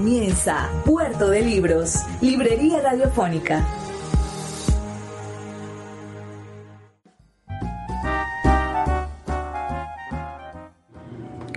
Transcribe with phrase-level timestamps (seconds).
[0.00, 3.62] Comienza Puerto de Libros, Librería Radiofónica.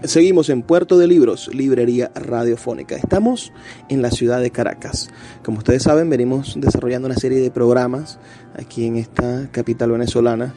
[0.04, 2.98] Seguimos en Puerto de Libros, Librería Radiofónica.
[2.98, 3.54] Estamos
[3.88, 5.10] en la ciudad de Caracas.
[5.46, 8.20] Como ustedes saben, venimos desarrollando una serie de programas
[8.60, 10.54] aquí en esta capital venezolana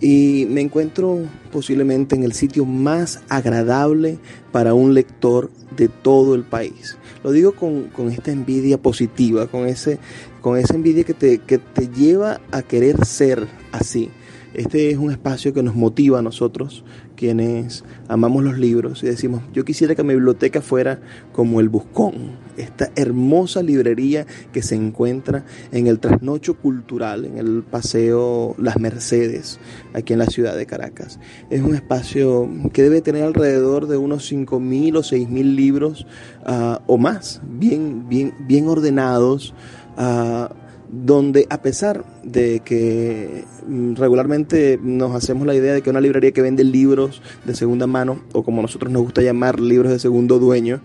[0.00, 1.20] y me encuentro
[1.52, 4.18] posiblemente en el sitio más agradable
[4.52, 6.98] para un lector de todo el país.
[7.24, 9.98] Lo digo con, esta envidia positiva, con, ese,
[10.40, 14.10] con esa envidia que te, que te lleva a querer ser así.
[14.54, 16.84] Este es un espacio que nos motiva a nosotros,
[17.14, 21.00] quienes amamos los libros, y decimos, yo quisiera que mi biblioteca fuera
[21.32, 27.62] como el Buscón, esta hermosa librería que se encuentra en el trasnocho cultural, en el
[27.62, 29.58] Paseo Las Mercedes,
[29.94, 31.18] aquí en la ciudad de Caracas.
[31.50, 36.06] Es un espacio que debe tener alrededor de unos 5.000 o 6.000 libros
[36.46, 39.54] uh, o más, bien, bien, bien ordenados.
[39.96, 40.52] Uh,
[40.88, 46.32] donde a pesar de que mm, regularmente nos hacemos la idea de que una librería
[46.32, 50.38] que vende libros de segunda mano, o como nosotros nos gusta llamar libros de segundo
[50.38, 50.80] dueño,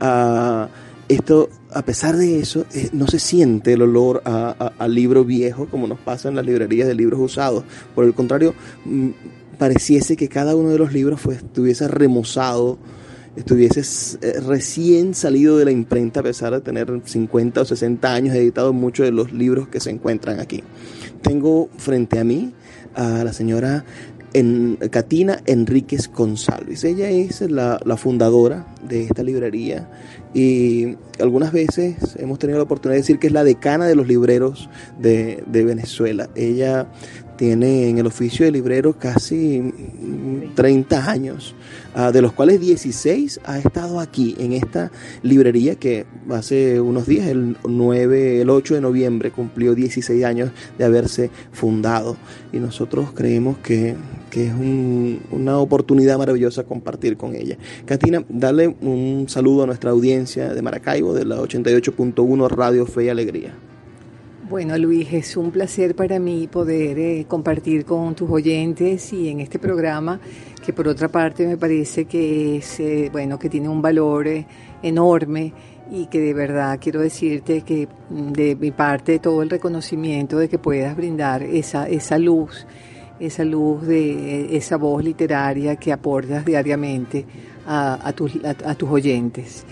[0.00, 0.66] uh,
[1.08, 5.98] esto, a pesar de eso, no se siente el olor a, libro viejo como nos
[5.98, 7.64] pasa en las librerías de libros usados.
[7.94, 9.10] Por el contrario, mm,
[9.58, 12.78] pareciese que cada uno de los libros fue, estuviese remozado
[13.36, 18.34] estuvieses eh, recién salido de la imprenta a pesar de tener 50 o 60 años,
[18.34, 20.62] editado muchos de los libros que se encuentran aquí.
[21.22, 22.52] Tengo frente a mí
[22.94, 23.84] a la señora
[24.34, 26.84] en Katina Enríquez González.
[26.84, 29.88] Ella es la, fundadora de esta librería
[30.34, 34.08] y algunas veces hemos tenido la oportunidad de decir que es la decana de los
[34.08, 34.68] libreros
[34.98, 36.28] de, de Venezuela.
[36.34, 36.88] Ella
[37.36, 39.72] tiene en el oficio de librero casi
[40.54, 41.54] 30 años,
[41.94, 44.90] ah, de los cuales 16 ha estado aquí en esta
[45.22, 50.84] librería que hace unos días, el 9, el 8 de noviembre, cumplió 16 años de
[50.84, 52.16] haberse fundado.
[52.52, 53.96] Y nosotros creemos que,
[54.34, 54.52] es
[55.30, 57.56] una oportunidad maravillosa compartir con ella.
[57.86, 63.08] Katina, dale un saludo a nuestra audiencia de Maracaibo, de la 88.1 Radio Fe y
[63.10, 63.54] Alegría.
[64.46, 69.40] Bueno, Luis, es un placer para mí poder eh, compartir con tus oyentes y en
[69.40, 70.20] este programa
[70.62, 74.46] que por otra parte me parece que es, eh, bueno, que tiene un valor eh,
[74.82, 75.50] enorme
[75.90, 80.50] y que de verdad quiero decirte que mm, de mi parte todo el reconocimiento de
[80.50, 82.66] que puedas brindar esa, esa luz,
[83.18, 87.24] esa luz de esa voz literaria que aportas diariamente
[87.66, 89.64] a, tus, a tus oyentes.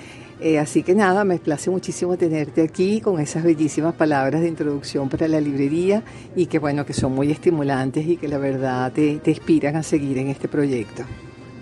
[0.45, 5.09] Eh, así que nada, me place muchísimo tenerte aquí con esas bellísimas palabras de introducción
[5.09, 6.03] para la librería
[6.35, 9.85] y que bueno, que son muy estimulantes y que la verdad te, te inspiran a
[9.85, 11.05] seguir en este proyecto.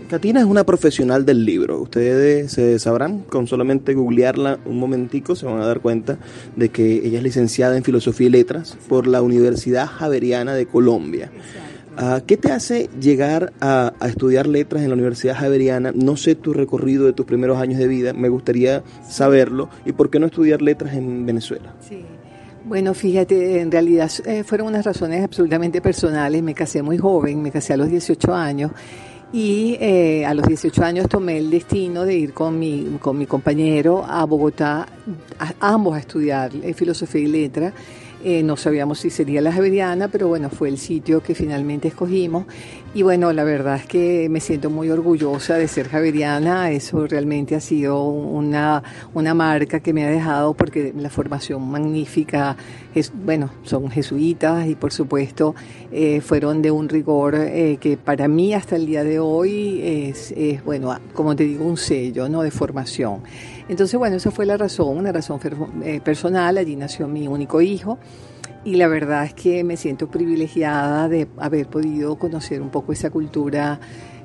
[0.08, 1.78] Katina es una profesional del libro.
[1.78, 6.18] Ustedes se sabrán, con solamente googlearla un momentico, se van a dar cuenta
[6.56, 11.30] de que ella es licenciada en Filosofía y Letras por la Universidad Javeriana de Colombia.
[12.26, 15.92] ¿Qué te hace llegar a, estudiar letras en la Universidad Javeriana?
[15.94, 19.68] No sé tu recorrido de tus primeros años de vida, me gustaría saberlo.
[19.84, 21.74] ¿Y por qué no estudiar letras en Venezuela?
[21.80, 22.04] Sí.
[22.64, 26.42] Bueno, fíjate, en realidad eh, fueron unas razones absolutamente personales.
[26.42, 28.72] Me casé muy joven, me casé a los 18 años
[29.32, 33.26] y eh, a los 18 años tomé el destino de ir con mi, con mi
[33.26, 34.86] compañero a Bogotá,
[35.60, 37.72] ambos a estudiar eh, filosofía y letra
[38.24, 42.44] eh, no sabíamos si sería la Javeriana, pero bueno, fue el sitio que finalmente escogimos.
[42.92, 46.70] Y bueno, la verdad es que me siento muy orgullosa de ser Javeriana.
[46.70, 48.82] Eso realmente ha sido una,
[49.14, 52.56] una marca que me ha dejado porque la formación magnífica,
[52.94, 55.54] es, bueno, son jesuitas y por supuesto
[55.92, 60.32] eh, fueron de un rigor eh, que para mí hasta el día de hoy es,
[60.32, 62.42] es, bueno, como te digo, un sello ¿no?
[62.42, 63.22] de formación.
[63.68, 65.38] Entonces, bueno, esa fue la razón, una razón
[65.84, 66.58] eh, personal.
[66.58, 67.98] Allí nació mi único hijo
[68.64, 73.10] y la verdad es que me siento privilegiada de haber podido conocer un poco esa
[73.10, 73.80] cultura,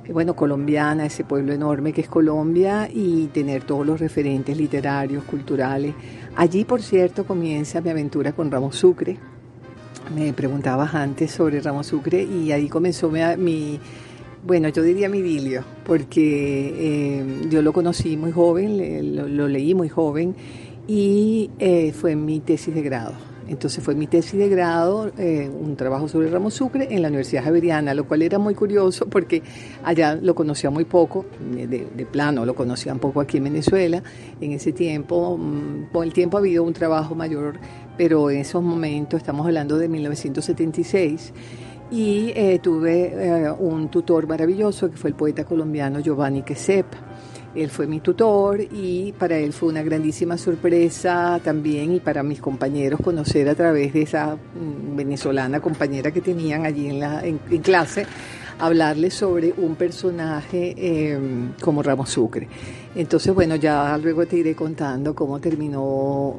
[0.05, 5.23] eh, bueno, colombiana, ese pueblo enorme que es Colombia y tener todos los referentes literarios,
[5.23, 5.95] culturales.
[6.35, 9.17] Allí, por cierto, comienza mi aventura con Ramos Sucre.
[10.13, 13.79] Me preguntabas antes sobre Ramos Sucre y ahí comenzó mi
[14.45, 19.89] bueno, yo diría mi idilio, porque eh, yo lo conocí muy joven, lo, leí muy
[19.89, 20.35] joven
[20.87, 23.13] y eh, fue mi tesis de grado.
[23.47, 27.43] Entonces fue mi tesis de grado, eh, un trabajo sobre Ramos Sucre en la Universidad
[27.43, 29.43] Javeriana, lo cual era muy curioso porque
[29.83, 34.01] allá lo conocía muy poco, de, plano lo conocía un poco aquí en Venezuela.
[34.41, 37.59] En ese tiempo, mm, con el tiempo ha habido un trabajo mayor,
[37.97, 41.33] pero en esos momentos, estamos hablando de 1976,
[41.91, 46.87] y eh, tuve un tutor maravilloso que fue el poeta colombiano Giovanni Quesep
[47.55, 52.41] él fue mi tutor y para él fue una grandísima sorpresa también y para mis
[52.41, 57.37] compañeros conocer a través de esa mm, venezolana compañera que tenían allí en, la, en,
[57.61, 58.05] clase,
[58.59, 60.75] hablarles sobre un personaje
[61.13, 62.47] em, como Ramos Sucre.
[62.95, 65.81] Entonces, bueno, ya luego te iré contando cómo terminó,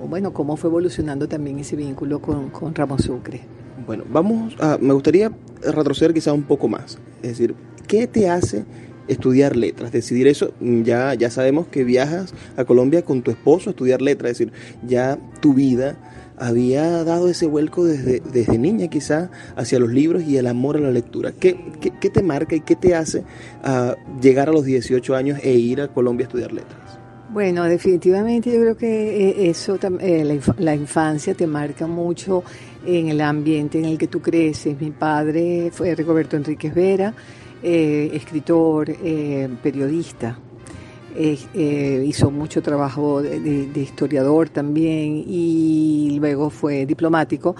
[0.09, 3.41] bueno, cómo fue evolucionando también ese vínculo con, con Ramos Sucre.
[3.87, 5.31] Bueno, vamos a, me gustaría
[5.63, 6.99] retroceder quizá un poco más.
[7.23, 7.55] Es decir,
[7.87, 8.65] ¿qué te hace
[9.09, 13.71] estudiar letras, decidir eso, mm, ya, ya sabemos que viajas a Colombia con tu esposo
[13.71, 14.53] a estudiar letras, es decir,
[14.87, 15.97] ya tu vida
[16.39, 20.81] había dado ese vuelco desde, desde niña quizá hacia los libros y el amor a
[20.81, 21.33] la lectura.
[21.33, 23.25] ¿Qué, qué, te marca y qué te hace
[23.63, 26.99] ah, llegar a los 18 años e ir a Colombia a estudiar letras?
[27.31, 32.45] Bueno, definitivamente yo creo que eh, eso, eh, la, la, infancia te marca mucho
[32.87, 34.81] en el ambiente en el que tú creces.
[34.81, 37.15] Mi padre fue Rigoberto Enríquez Vera,
[37.63, 40.39] eh, escritor, eh, periodista.
[41.19, 47.57] Eh, hizo mucho trabajo de, historiador también y luego fue diplomático.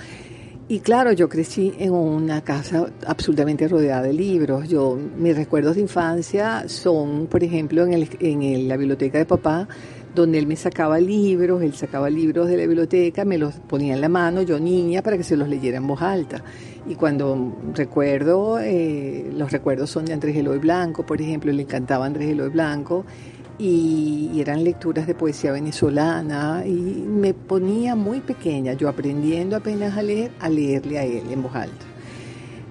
[0.69, 4.69] Y claro, yo crecí en una casa absolutamente rodeada de libros.
[4.69, 9.69] Yo, mis recuerdos de infancia son, por ejemplo, en, la biblioteca de papá,
[10.17, 14.01] donde él me sacaba libros, él sacaba libros de la biblioteca, me los ponía en
[14.01, 16.43] la mano, yo niña, para que se los leyera en voz alta.
[16.89, 22.07] Y cuando recuerdo, eh, los recuerdos son de Andrés Eloy Blanco, por ejemplo, le encantaba
[22.07, 23.05] Andrés Eloy Blanco,
[23.59, 30.03] y, eran lecturas de poesía venezolana, y me ponía muy pequeña, yo aprendiendo apenas a
[30.03, 31.96] leer, a leerle a él en voz alta.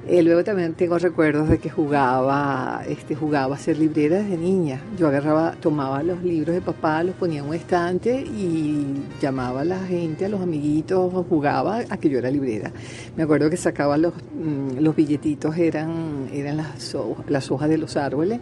[0.08, 4.80] Eh, luego también tengo recuerdos de que jugaba, este, jugaba a ser librera desde niña.
[5.00, 9.66] Yo agarraba, tomaba los libros de papá, los ponía en un estante y llamaba a
[9.66, 12.72] la gente, a los amiguitos, jugaba a que yo era librera.
[13.18, 16.96] Me acuerdo que sacaba los, mm, los billetitos, eran, eran las,
[17.28, 18.42] las hojas de los árboles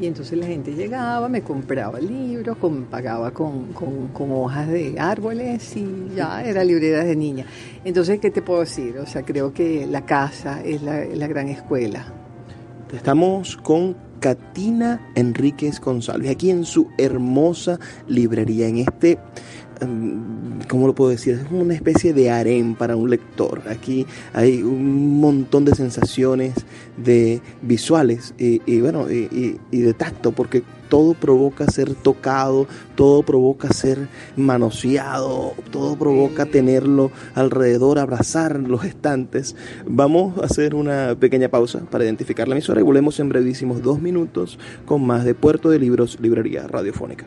[0.00, 2.56] y entonces la gente llegaba, me compraba libros,
[2.90, 3.68] pagaba con,
[4.14, 7.46] hojas de árboles y ya era librera de niña.
[7.84, 8.98] Entonces, ¿qué te puedo decir?
[8.98, 12.04] O sea, creo que la casa es la, la gran escuela.
[12.92, 19.18] Estamos con Katina Enríquez González, aquí en su hermosa librería, en este
[20.68, 21.34] ¿cómo lo puedo decir?
[21.34, 23.62] Es una especie de harén para un lector.
[23.68, 26.54] Aquí hay un montón de sensaciones
[26.96, 34.08] de visuales y, bueno, y, de tacto, porque todo provoca ser tocado, todo provoca ser
[34.36, 39.56] manoseado, todo provoca tenerlo alrededor, abrazar los estantes.
[39.86, 44.00] Vamos a hacer una pequeña pausa para identificar la emisora y volvemos en brevísimos dos
[44.00, 47.26] minutos con más de Puerto de Libros, Librería Radiofónica.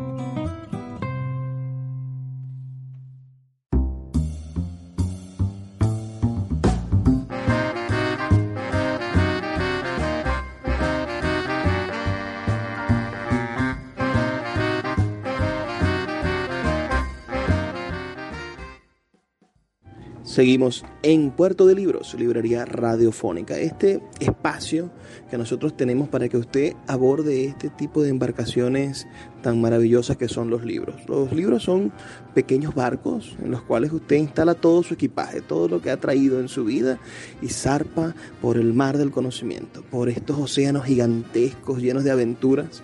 [20.41, 23.59] Seguimos en Puerto de Libros, librería radiofónica.
[23.59, 24.89] Este espacio
[25.29, 29.05] que nosotros tenemos para que usted aborde este tipo de embarcaciones
[29.43, 30.95] tan maravillosas que son los libros.
[31.07, 31.93] Los libros son
[32.33, 36.39] pequeños barcos en los cuales usted instala todo su equipaje, todo lo que ha traído
[36.39, 36.97] en su vida
[37.43, 42.81] y zarpa por el mar del conocimiento, por estos océanos gigantescos llenos de aventuras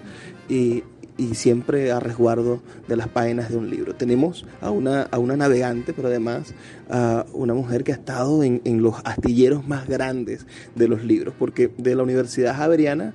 [0.48, 0.84] y
[1.18, 3.96] y siempre a resguardo de las páginas de un libro.
[3.96, 6.54] Tenemos a una, a una navegante, pero además
[6.90, 10.46] a una mujer que ha estado en, en los astilleros más grandes
[10.76, 13.14] de los libros, porque de la Universidad Javeriana,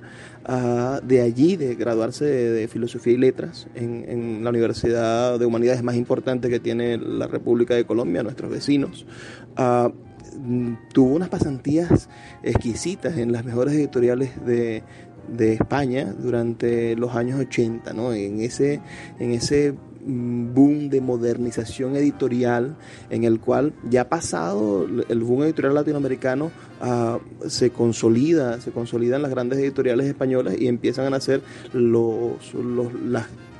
[1.03, 5.95] de allí, de graduarse de, Filosofía y Letras en, en, la Universidad de Humanidades más
[5.95, 9.05] importante que tiene la República de Colombia, nuestros vecinos,
[10.93, 12.09] tuvo unas pasantías
[12.41, 14.83] exquisitas en las mejores editoriales de,
[15.27, 18.13] de España durante los años 80, ¿no?
[18.13, 18.81] En ese,
[19.19, 22.75] en ese boom de modernización editorial
[23.09, 29.31] en el cual ya pasado el boom editorial latinoamericano, uh, se consolida, se consolidan las
[29.31, 31.41] grandes editoriales españolas y empiezan a nacer
[31.73, 32.53] los,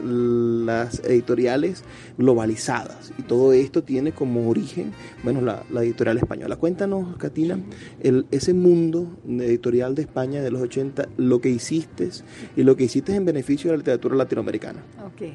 [0.03, 1.83] las editoriales
[2.17, 3.13] globalizadas.
[3.17, 4.91] Y todo esto tiene como origen,
[5.23, 6.55] bueno, la, editorial española.
[6.55, 7.59] Cuéntanos, Katina,
[8.01, 12.09] el, ese mundo editorial de España de los 80, lo que hiciste
[12.55, 14.83] y lo que hiciste en beneficio de la literatura latinoamericana.
[15.05, 15.33] Ok.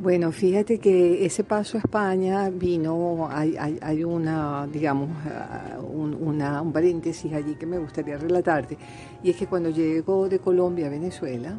[0.00, 6.72] Bueno, fíjate que ese paso a España vino, hay, hay, una, digamos, uh, un, un
[6.72, 8.78] paréntesis allí que me gustaría relatarte,
[9.24, 11.58] y es que cuando llego de Colombia a Venezuela,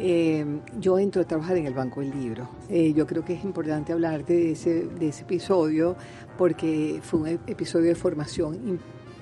[0.00, 0.44] eh,
[0.80, 2.48] yo entro a trabajar en el Banco del Libro.
[2.68, 5.94] Eh, yo creo que es importante hablar de ese, de ese episodio
[6.36, 8.80] porque fue un episodio de formación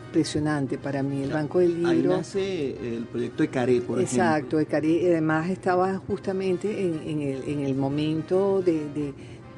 [0.09, 1.23] impresionante para mí.
[1.23, 2.13] El Banco del Libro.
[2.13, 4.61] Ahí nace el proyecto ECARE, por Exacto, ejemplo.
[4.61, 8.89] Exacto, Además estaba justamente en, el, en el, momento de,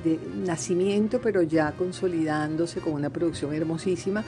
[0.05, 4.25] de nacimiento, pero ya consolidándose con una producción hermosísima.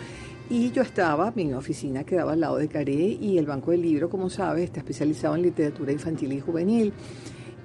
[0.49, 4.11] Y yo estaba, mi oficina quedaba al lado de Caré y el Banco del Libro,
[4.11, 6.93] como sabes, está especializado en literatura infantil y juvenil.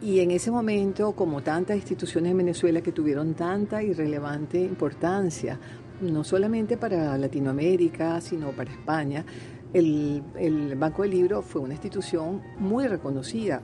[0.01, 5.59] Y en ese momento, como tantas instituciones en Venezuela que tuvieron tanta y relevante importancia,
[6.01, 9.25] no solamente para Latinoamérica, sino para España,
[9.73, 13.61] el, Banco del Libro fue una institución muy reconocida.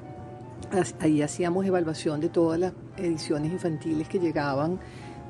[0.99, 4.79] Ahí hacíamos evaluación de todas las ediciones infantiles que llegaban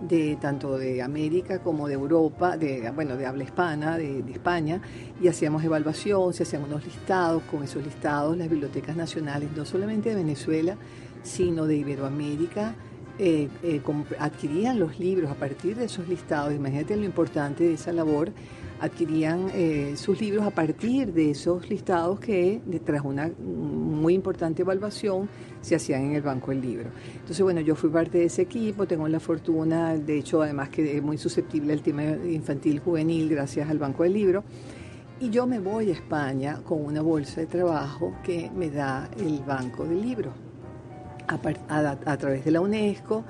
[0.02, 4.82] de tanto de América como de Europa, de bueno, de habla hispana, de, España,
[5.22, 10.10] y hacíamos evaluación, se hacían unos listados, con esos listados las bibliotecas nacionales, no solamente
[10.10, 10.76] de Venezuela,
[11.22, 12.76] sino de Iberoamérica,
[13.20, 13.82] eh, eh,
[14.18, 18.32] adquirían los libros a partir de esos listados, imagínate lo importante de esa labor,
[18.80, 25.30] adquirían eh, sus libros a partir de esos listados que, tras una muy importante evaluación,
[25.62, 26.90] se hacían en el Banco del Libro.
[27.14, 30.98] Entonces, bueno, yo fui parte de ese equipo, tengo la fortuna, de hecho, además que
[30.98, 34.44] es muy susceptible al tema infantil juvenil gracias al Banco del Libro.
[35.20, 39.40] Y yo me voy a España con una bolsa de trabajo que me da el
[39.44, 40.53] Banco del Libro
[41.28, 43.24] a, través de la UNESCO.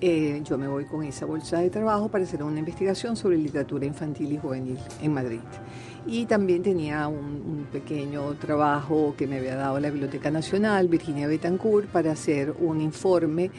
[0.00, 3.84] Eh, yo me voy con esa bolsa de trabajo para hacer una investigación sobre literatura
[3.84, 5.40] infantil y juvenil en Madrid.
[6.06, 11.88] Y también tenía un, pequeño trabajo que me había dado la Biblioteca Nacional, Virginia Betancourt,
[11.88, 13.50] para hacer un informe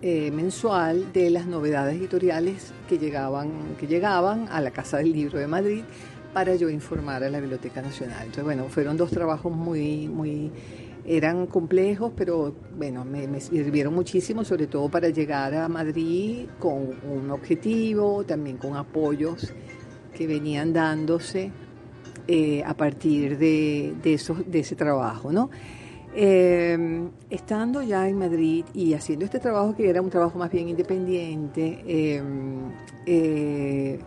[0.00, 5.38] eh, mensual de las novedades editoriales que llegaban, que llegaban a la Casa del Libro
[5.38, 5.84] de Madrid
[6.32, 8.18] para yo informar a la Biblioteca Nacional.
[8.20, 10.50] Entonces, bueno, fueron dos trabajos muy, muy
[11.04, 17.30] eran complejos, pero bueno, me, sirvieron muchísimo, sobre todo para llegar a Madrid con un
[17.30, 19.52] objetivo, también con apoyos
[20.14, 21.50] que venían dándose
[22.28, 25.50] eh, a partir de, de, de ese trabajo, ¿no?
[26.14, 30.68] Eh, estando ya en Madrid y haciendo este trabajo que era un trabajo más bien
[30.68, 31.82] independiente,
[33.06, 33.98] eh,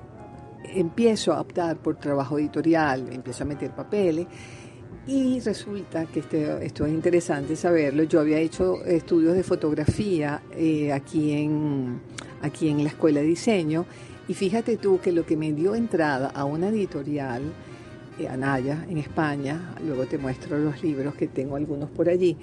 [0.75, 4.27] empiezo a optar por trabajo editorial, empiezo a meter papeles
[5.07, 8.03] y resulta que este, esto es interesante saberlo.
[8.03, 11.99] Yo había hecho estudios de fotografía eh, aquí, en,
[12.41, 13.85] aquí en la escuela de diseño
[14.27, 17.43] y fíjate tú que lo que me dio entrada a una editorial,
[18.19, 22.35] eh, Anaya, en España, luego te muestro los libros que tengo algunos por allí,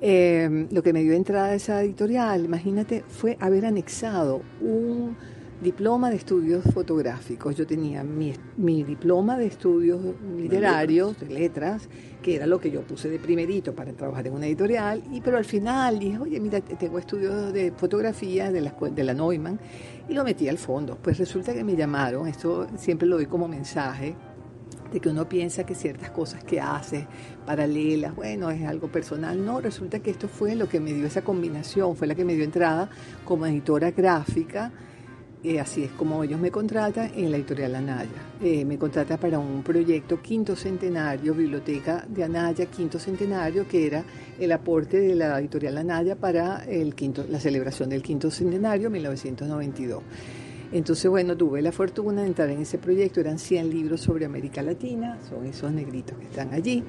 [0.00, 5.16] eh, lo que me dio entrada a esa editorial, imagínate, fue haber anexado un
[5.60, 7.56] diploma de estudios fotográficos.
[7.56, 10.00] Yo tenía mi, mi, diploma de estudios
[10.36, 11.88] literarios, de letras,
[12.22, 15.36] que era lo que yo puse de primerito para trabajar en una editorial, y pero
[15.36, 19.58] al final dije, oye, mira, tengo estudios de fotografía de la, de la Neumann,
[20.08, 20.96] y lo metí al fondo.
[21.02, 24.14] Pues resulta que me llamaron, esto siempre lo doy como mensaje,
[24.92, 27.06] de que uno piensa que ciertas cosas que hace
[27.44, 29.44] paralelas, bueno, es algo personal.
[29.44, 32.34] No, resulta que esto fue lo que me dio esa combinación, fue la que me
[32.34, 32.88] dio entrada
[33.26, 34.72] como editora gráfica
[35.44, 38.08] eh, así es como ellos me contratan en la editorial Anaya.
[38.42, 44.04] Eh, me contrata para un proyecto quinto centenario, Biblioteca de Anaya quinto centenario, que era
[44.38, 50.02] el aporte de la editorial Anaya para el quinto, la celebración del quinto centenario 1992.
[50.72, 54.60] Entonces, bueno, tuve la fortuna de entrar en ese proyecto, eran 100 libros sobre América
[54.62, 56.84] Latina, son esos negritos que están allí.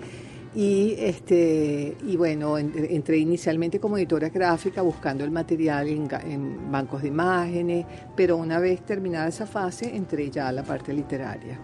[0.56, 7.10] Y, este, y bueno, entré inicialmente como editora gráfica buscando el material en, bancos de
[7.10, 11.60] imágenes, pero una vez terminada esa fase entré ya a la parte literaria.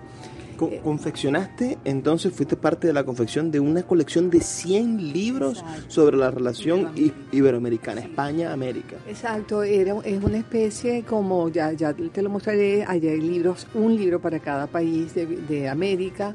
[0.62, 6.16] Eh, confeccionaste, entonces fuiste parte de la confección de una colección de 100 libros sobre
[6.16, 6.92] la relación
[7.34, 8.96] iberoamericana, España-América.
[9.06, 14.22] Exacto, era, es una especie como, ya, ya te lo mostraré, hay libros, un libro
[14.22, 16.34] para cada país de, de América,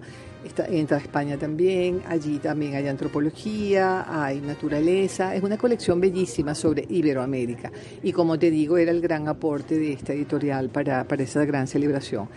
[0.69, 6.87] Entra a España también, allí también hay antropología, hay naturaleza, es una colección bellísima sobre
[6.89, 7.71] Iberoamérica
[8.03, 11.67] y como te digo era el gran aporte de esta editorial para, para esa gran
[11.67, 12.29] celebración.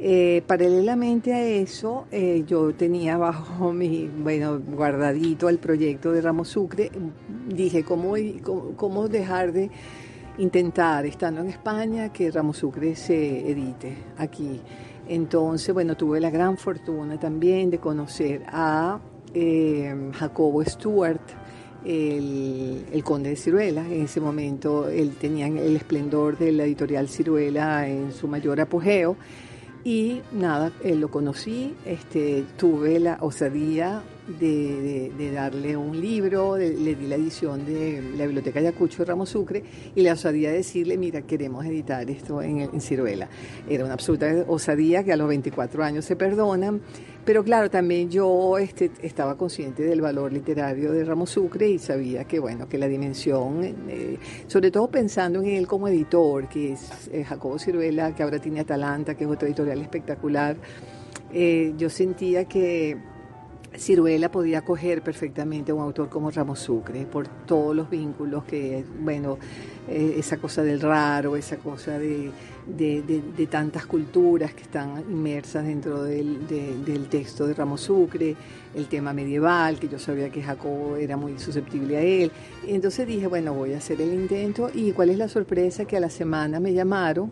[0.00, 6.48] Eh, paralelamente a eso, eh, yo tenía bajo mi, bueno, guardadito el proyecto de Ramos
[6.48, 6.90] Sucre,
[7.48, 8.14] dije, ¿cómo,
[8.76, 9.70] cómo, dejar de
[10.38, 14.60] intentar, estando en España, que Ramos Sucre se edite aquí?
[15.08, 19.00] Entonces, bueno, tuve la gran fortuna también de conocer a
[19.34, 21.20] eh, Jacobo Stewart,
[21.84, 23.84] el, conde de Ciruela.
[23.86, 29.16] En ese momento él tenía el esplendor de la editorial Ciruela en su mayor apogeo.
[29.84, 37.06] Y nada, eh, lo conocí, este, tuve la osadía de, darle un libro, le di
[37.06, 39.62] la edición de la Biblioteca Ayacucho Ramos Sucre
[39.94, 43.28] y la osadía de decirle, mira, queremos editar esto en, Ciruela.
[43.68, 46.80] Era una absoluta osadía que a los 24 años se perdonan
[47.24, 52.24] pero claro, también yo este, estaba consciente del valor literario de Ramos Sucre y sabía
[52.24, 57.10] que, bueno, que la dimensión, eh, sobre todo pensando en él como editor, que es
[57.26, 60.58] Jacobo Ciruela, que ahora tiene Atalanta, que es otra editorial espectacular,
[61.32, 62.96] eh, yo sentía que
[63.76, 68.84] Ciruela podía acoger perfectamente a un autor como Ramos Sucre por todos los vínculos que,
[69.00, 69.38] bueno,
[69.88, 72.30] esa cosa del raro, esa cosa de
[72.66, 78.34] de, tantas culturas que están inmersas dentro del, del, texto de Ramos Sucre,
[78.74, 82.32] el tema medieval, que yo sabía que Jacobo era muy susceptible a él.
[82.66, 86.00] Entonces dije, bueno, voy a hacer el intento y cuál es la sorpresa que a
[86.00, 87.30] la semana me llamaron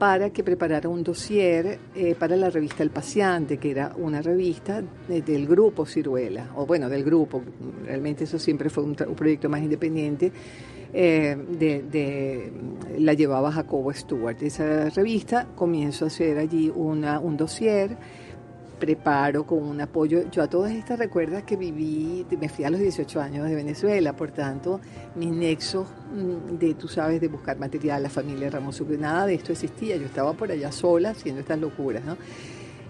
[0.00, 4.82] para que preparara un dossier eh, para la revista El Paciente, que era una revista
[5.06, 7.42] del grupo Ciruela, o bueno, del grupo,
[7.84, 10.32] realmente eso siempre fue un proyecto más independiente,
[10.94, 12.50] eh, de,
[12.98, 14.42] la llevaba Jacobo Stewart.
[14.42, 17.98] Esa revista comienzo a hacer allí una, un dossier,
[18.80, 20.28] preparo con un apoyo.
[20.32, 24.16] Yo a todas estas recuerdas que viví, me fui a los 18 años de Venezuela,
[24.16, 24.80] por tanto,
[25.14, 29.52] mis nexos mm, de, tú sabes, de buscar material, la familia Ramos nada de esto
[29.52, 29.96] existía.
[29.96, 32.16] Yo estaba por allá sola haciendo estas locuras, ¿no?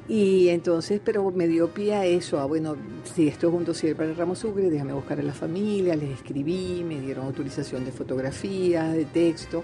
[0.08, 2.74] Y entonces, pero me dio pie a eso, a bueno,
[3.14, 6.82] si esto es un dossier para Ramos Sucre, déjame buscar a la familia, les escribí,
[6.84, 9.62] me dieron autorización de fotografía, de texto,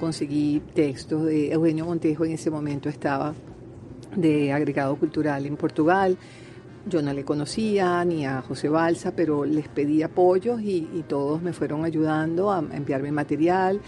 [0.00, 3.34] conseguí textos de Eugenio Montejo, en ese momento estaba
[4.16, 6.16] de agregado cultural en Portugal.
[6.86, 11.52] Yo no le conocía ni a José Balsa, pero les pedí apoyos y, todos me
[11.52, 13.80] fueron ayudando a enviarme material.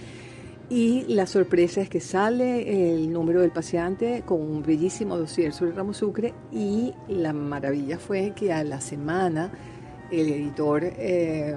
[0.68, 5.72] Y la sorpresa es que sale el número del paciente con un bellísimo dossier sobre
[5.72, 9.52] Ramos Sucre y la maravilla fue que a la semana
[10.10, 11.56] el editor eh,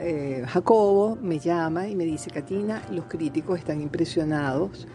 [0.00, 4.88] eh, Jacobo me llama y me dice, Katina, los críticos están impresionados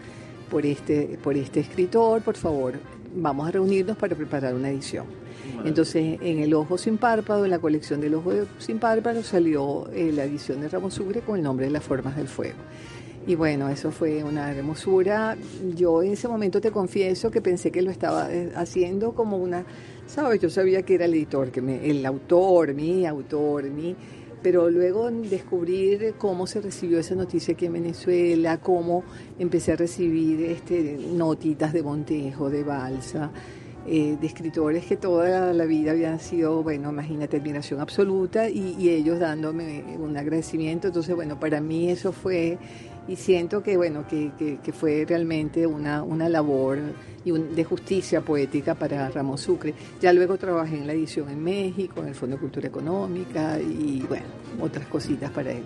[0.50, 2.80] por este, por este escritor, por favor,
[3.16, 5.06] vamos a reunirnos para preparar una edición.
[5.66, 10.12] Entonces, en El Ojo Sin Párpado, en la colección del Ojo Sin Párpado, salió eh,
[10.14, 12.58] la edición de Ramos Sucre con el nombre de Las Formas del Fuego.
[13.26, 15.38] Y bueno, eso fue una hermosura.
[15.76, 19.64] Yo en ese momento te confieso que pensé que lo estaba eh, haciendo como una,
[20.08, 20.42] ¿sabes?
[20.42, 23.96] Yo sabía que era el editor, que me, el autor, mi autor, mi...
[24.44, 29.04] Pero luego descubrir cómo se recibió esa noticia aquí en Venezuela, cómo
[29.40, 33.32] empecé a recibir este, notitas de Montejo, de Balsa,
[33.88, 38.90] eh, de escritores que toda la vida habían sido, bueno, imagínate, admiración absoluta y, y
[38.90, 40.88] ellos dándome un agradecimiento.
[40.88, 42.58] Entonces, bueno, para mí eso fue
[43.08, 44.32] y siento que bueno que,
[44.64, 46.80] que, fue realmente una, una labor
[47.26, 49.74] y de justicia poética para Ramos Sucre.
[50.02, 54.04] Ya luego trabajé en la edición en México, en el Fondo de Cultura Económica y
[54.08, 54.26] bueno,
[54.62, 55.64] otras cositas para él.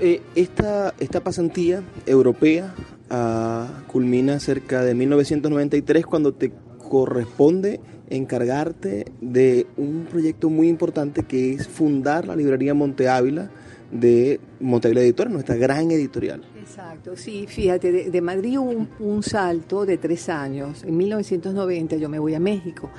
[0.00, 2.74] Eh, esta, esta pasantía europea
[3.08, 6.52] ah, culmina cerca de 1993 cuando te
[6.88, 13.50] corresponde encargarte de un proyecto muy importante que es fundar la librería Monte Ávila
[13.90, 16.42] de Monte Ávila Editora, nuestra gran editorial.
[16.58, 20.82] Exacto, sí, fíjate, de, Madrid hubo un, salto de tres años.
[20.84, 22.90] En 1990 yo me voy a México.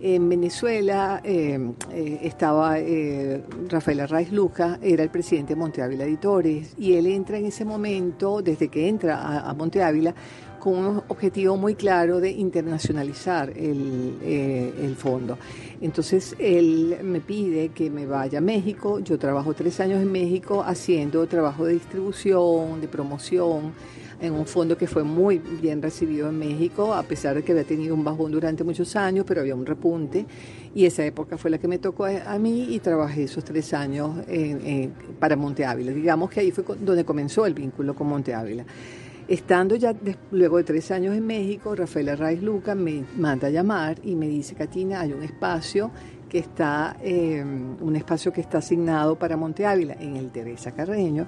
[0.00, 1.58] En Venezuela eh,
[1.92, 7.06] eh, estaba eh, Rafael Arraiz Luca, era el presidente de Monte Ávila Editores, y él
[7.08, 10.14] entra en ese momento, desde que entra a, a Monte Ávila,
[10.58, 15.38] con un objetivo muy claro de internacionalizar el, eh, el, fondo.
[15.80, 20.62] Entonces él me pide que me vaya a México, yo trabajo tres años en México
[20.66, 23.72] haciendo trabajo de distribución, de promoción,
[24.20, 27.64] en un fondo que fue muy bien recibido en México, a pesar de que había
[27.64, 30.26] tenido un bajón durante muchos años, pero había un repunte.
[30.74, 34.10] Y esa época fue la que me tocó a, mí y trabajé esos tres años
[35.18, 35.92] para Monte Ávila.
[35.92, 38.64] Digamos que ahí fue donde comenzó el vínculo con Monte Ávila.
[39.28, 39.94] Estando ya
[40.30, 44.26] luego de tres años en México, Rafaela Raiz Luca me manda a llamar y me
[44.26, 45.90] dice, Katina, hay un espacio
[46.30, 51.26] que está, eh, un espacio que está asignado para Monte Ávila, en el Teresa Carreño.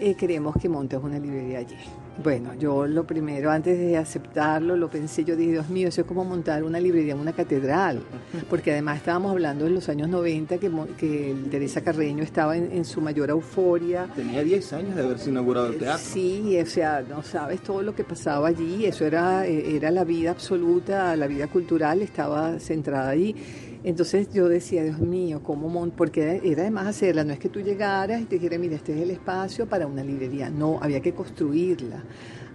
[0.00, 1.76] Eh, queremos que montes una librería allí.
[2.22, 6.06] Bueno, yo lo primero, antes de aceptarlo, lo pensé, yo dije, Dios mío, eso es
[6.06, 8.02] como montar una librería en una catedral,
[8.50, 12.84] porque además estábamos hablando en los años 90 que, que el Teresa Carreño estaba en,
[12.84, 14.06] su mayor euforia.
[14.14, 16.04] Tenía 10 años de haberse inaugurado el teatro.
[16.04, 20.04] Sí, o sea, no sabes todo lo que pasaba allí, eso era, eh, era la
[20.04, 23.34] vida absoluta, la vida cultural estaba centrada allí.
[23.82, 28.20] Entonces yo decía, Dios mío, ¿cómo Porque era además hacerla, no es que tú llegaras
[28.20, 30.50] y te dijeras, mira, este es el espacio para una librería.
[30.50, 32.04] No, había que construirla,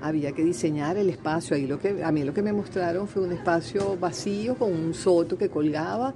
[0.02, 1.56] había que diseñar el espacio.
[1.56, 4.94] Ahí lo que, a mí lo que me mostraron fue un espacio vacío con un
[4.94, 6.14] soto que colgaba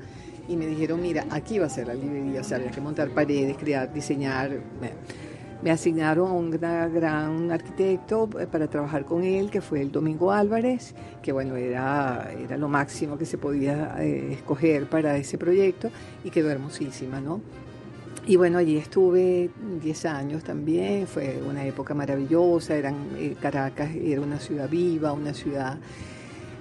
[0.47, 2.41] y me dijeron, mira, aquí va a ser la librería.
[2.41, 4.51] O sea, había que montar paredes, crear, diseñar
[5.61, 10.31] me asignaron a un gran, arquitecto eh, para trabajar con él, que fue el Domingo
[10.31, 15.89] Álvarez, que bueno, era, era lo máximo que se podía eh, escoger para ese proyecto
[16.23, 17.41] y quedó hermosísima, ¿no?
[18.25, 19.49] Y bueno, allí estuve
[19.81, 25.33] 10 años también, fue una época maravillosa, eran, eh, Caracas era una ciudad viva, una
[25.33, 25.79] ciudad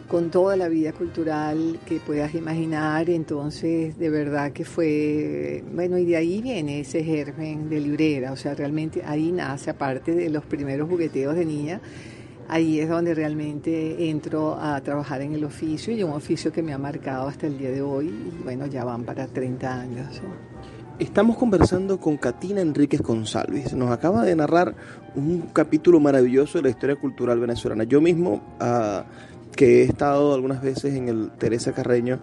[0.09, 6.07] con toda la vida cultural que puedas imaginar, entonces de verdad que fue, bueno, y
[6.07, 10.45] de ahí viene ese germen de librera, o sea, realmente ahí nace, aparte de los
[10.45, 11.81] primeros jugueteos de niña,
[12.49, 16.73] ahí es donde realmente entro a trabajar en el oficio y un oficio que me
[16.73, 20.23] ha marcado hasta el día de hoy, y bueno, ya van para 30 años.
[20.99, 23.73] Estamos conversando con Katina Enríquez González.
[23.73, 24.75] Nos acaba de narrar
[25.15, 27.85] un capítulo maravilloso de la historia cultural venezolana.
[27.85, 29.05] Yo mismo uh,
[29.59, 32.21] que he estado algunas veces en el Teresa Carreño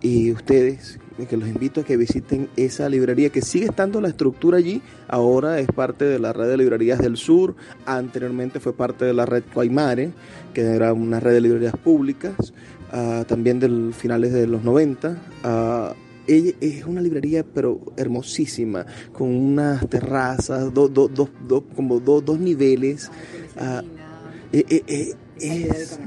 [0.00, 4.58] y ustedes, que los invito a que visiten esa librería que sigue estando la estructura
[4.58, 7.54] allí, ahora es parte de la red de librerías del sur,
[7.86, 10.10] anteriormente fue parte de la red Guaymare,
[10.52, 12.52] que era una red de librerías públicas,
[12.92, 15.08] uh, también del finales de los 90.
[15.08, 15.14] Uh,
[15.44, 15.94] ah,
[16.26, 23.08] ella es una librería pero hermosísima, con unas terrazas, do, do, do, como dos niveles.
[23.54, 24.02] Uh,
[24.52, 25.98] eh, eh, eh, es,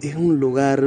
[0.00, 0.84] es un lugar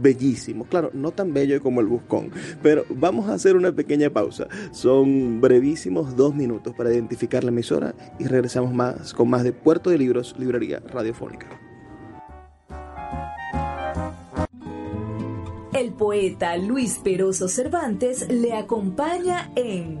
[0.00, 0.64] bellísimo.
[0.64, 2.30] Claro, no tan bello como el Buscón,
[2.62, 4.48] pero vamos a hacer una pequeña pausa.
[4.72, 9.90] Son brevísimos dos minutos para identificar la emisora y regresamos más con más de Puerto
[9.90, 11.48] de Libros, Librería Radiofónica.
[15.72, 20.00] El poeta Luis Peroso Cervantes le acompaña en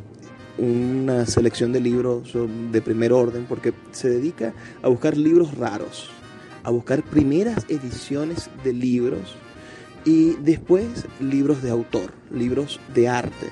[0.58, 2.32] una selección de libros
[2.70, 6.10] de primer orden porque se dedica a buscar libros raros,
[6.64, 9.36] a buscar primeras ediciones de libros
[10.04, 13.46] y después libros de autor, libros de arte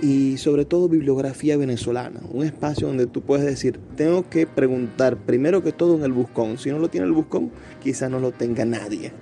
[0.00, 5.62] y sobre todo bibliografía venezolana, un espacio donde tú puedes decir, tengo que preguntar primero
[5.62, 7.50] que todo en el buscón, si no lo tiene el buscón,
[7.82, 9.12] quizás no lo tenga nadie.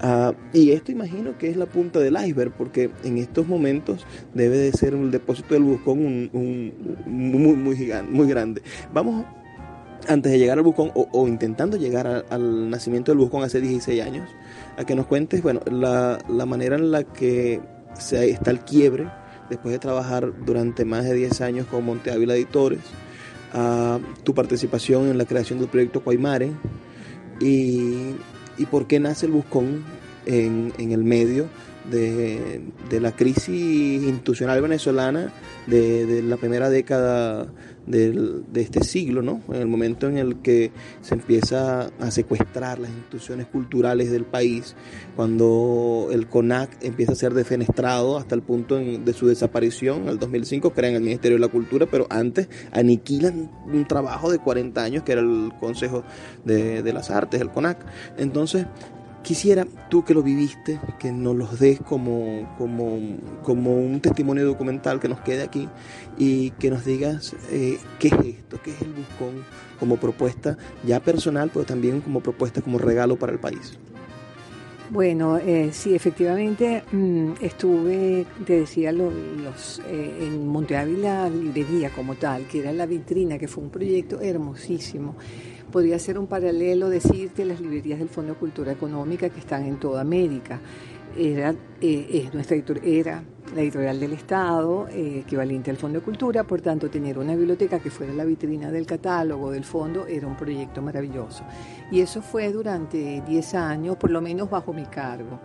[0.00, 4.56] Ah, y esto imagino que es la punta del iceberg, porque en estos momentos debe
[4.58, 5.98] de ser un depósito del Buscón
[6.32, 6.72] un,
[7.06, 8.62] muy, muy, gigante, muy grande.
[8.92, 9.24] Vamos,
[10.08, 14.28] antes de llegar al Buscón, o, intentando llegar al nacimiento del Buscón hace 16 años,
[14.76, 17.60] a que nos cuentes, bueno, la, la manera en la que
[17.98, 19.08] se, está el quiebre,
[19.48, 22.80] después de trabajar durante más de 10 años con Monte Ávila Editores,
[23.52, 26.52] a tu participación en la creación del proyecto Cuaymare,
[27.40, 28.14] y,
[28.58, 29.84] y por qué nace el Buscón
[30.26, 31.46] en, en el medio
[31.90, 35.32] de, de, la crisis institucional venezolana
[35.66, 37.46] de, de la primera década
[37.86, 39.42] de, de, este siglo, ¿no?
[39.48, 44.74] En el momento en el que se empieza a secuestrar las instituciones culturales del país,
[45.16, 50.18] cuando el CONAC empieza a ser defenestrado hasta el punto de su desaparición, en el
[50.18, 55.02] 2005 crean el Ministerio de la Cultura, pero antes aniquilan un trabajo de 40 años
[55.02, 56.04] que era el Consejo
[56.44, 57.78] de, de las Artes, el CONAC.
[58.18, 58.66] Entonces,
[59.24, 62.98] Quisiera tú que lo viviste, que nos los des como, como,
[63.42, 65.66] como un testimonio documental que nos quede aquí
[66.18, 69.42] y que nos digas eh, qué es esto, qué es el Buscón
[69.80, 73.78] como propuesta ya personal, pero también como propuesta, como regalo para el país.
[74.90, 82.14] Bueno, eh, sí, efectivamente mmm, estuve, te decía, los eh, en Monte Ávila Librería como
[82.16, 85.16] tal, que era la vitrina, que fue un proyecto hermosísimo
[85.74, 89.80] podría ser un paralelo decirte las librerías del Fondo de Cultura Económica que están en
[89.80, 90.60] toda América.
[91.18, 96.44] Era, eh, es nuestra era la editorial del Estado, eh, equivalente al Fondo de Cultura,
[96.44, 100.36] por tanto tener una biblioteca que fuera la vitrina del catálogo del fondo era un
[100.36, 101.42] proyecto maravilloso.
[101.90, 105.40] Y eso fue durante 10 años, por lo menos bajo mi cargo.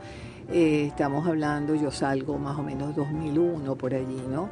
[0.52, 4.50] Eh, estamos hablando, yo salgo más o menos 2001 por allí, ¿no?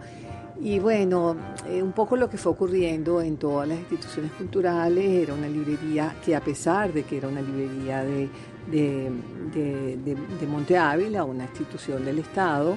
[0.60, 1.36] Y bueno,
[1.68, 6.16] eh, un poco lo que fue ocurriendo en todas las instituciones culturales era una librería
[6.26, 8.28] que a pesar de que era una librería de,
[8.72, 9.12] de,
[9.54, 12.76] de, de Monte Ávila, una institución del Estado,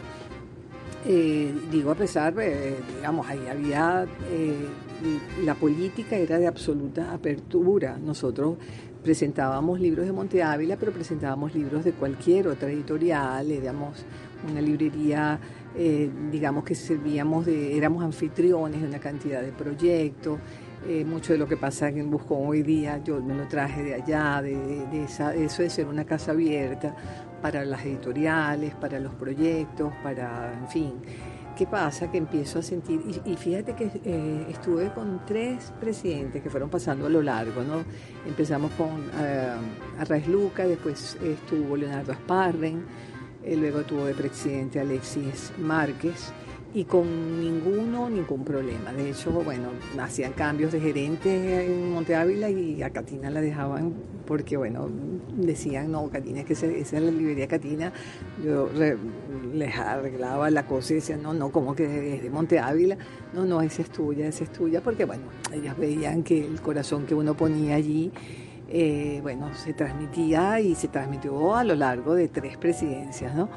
[1.06, 4.06] eh, digo a pesar, eh, digamos, ahí había,
[5.42, 7.98] la política era de absoluta apertura.
[7.98, 8.58] Nosotros
[9.02, 14.04] presentábamos libros de Monte Ávila, pero presentábamos libros de cualquier otra editorial, digamos,
[14.50, 15.38] una librería
[15.76, 20.38] eh, digamos que servíamos de, éramos anfitriones de una cantidad de proyectos.
[20.88, 23.94] Eh, mucho de lo que pasa en Buscón hoy día, yo me lo traje de
[23.94, 24.56] allá, de,
[24.86, 26.96] de, esa, eso de ser una casa abierta
[27.42, 30.92] para las editoriales, para los proyectos, para, en fin.
[31.54, 32.10] ¿Qué pasa?
[32.10, 36.70] Que empiezo a sentir, y, y fíjate que eh, estuve con tres presidentes que fueron
[36.70, 37.84] pasando a lo largo, ¿no?
[38.26, 42.84] Empezamos con uh, Arraiz Luca, después estuvo Leonardo Asparren,
[43.44, 46.32] eh, luego tuvo de presidente Alexis Márquez
[46.72, 48.92] y con ninguno ningún problema.
[48.92, 53.94] De hecho, bueno, hacían cambios de gerente en Monte Ávila y a Catina la dejaban
[54.26, 54.88] porque, bueno,
[55.36, 57.92] decían, no, Catina, es que esa, es la librería Catina.
[58.44, 58.96] Yo re,
[59.52, 62.96] les arreglaba la cosa y decían, no, no, como que es de Monte Ávila.
[63.34, 67.06] No, no, esa es tuya, esa es tuya, porque, bueno, ellas veían que el corazón
[67.06, 68.12] que uno ponía allí
[68.70, 73.48] eh, bueno, se transmitía y se transmitió a lo largo de tres presidencias, ¿no?